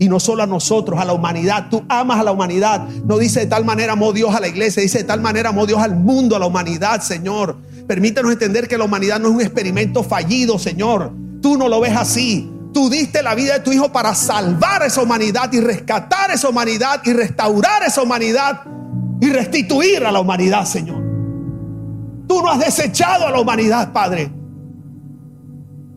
[0.00, 1.68] Y no solo a nosotros, a la humanidad.
[1.70, 2.88] Tú amas a la humanidad.
[3.06, 5.66] No dice de tal manera amó Dios a la iglesia, dice de tal manera amó
[5.66, 7.69] Dios al mundo, a la humanidad, Señor.
[7.90, 11.12] Permítanos entender que la humanidad no es un experimento fallido, Señor.
[11.42, 12.48] Tú no lo ves así.
[12.72, 17.00] Tú diste la vida de tu Hijo para salvar esa humanidad y rescatar esa humanidad
[17.04, 18.60] y restaurar esa humanidad
[19.20, 21.02] y restituir a la humanidad, Señor.
[22.28, 24.30] Tú no has desechado a la humanidad, Padre.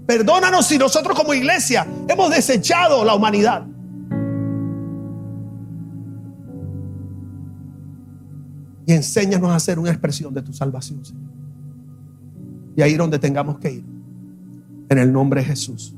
[0.08, 3.68] Perdónanos si nosotros como iglesia hemos desechado la humanidad.
[8.88, 11.43] Y enséñanos a hacer una expresión de tu salvación, Señor
[12.76, 13.86] y ahí donde tengamos que ir.
[14.90, 15.96] En el nombre de Jesús.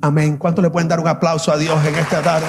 [0.00, 0.36] Amén.
[0.36, 2.46] ¿Cuánto le pueden dar un aplauso a Dios en esta tarde?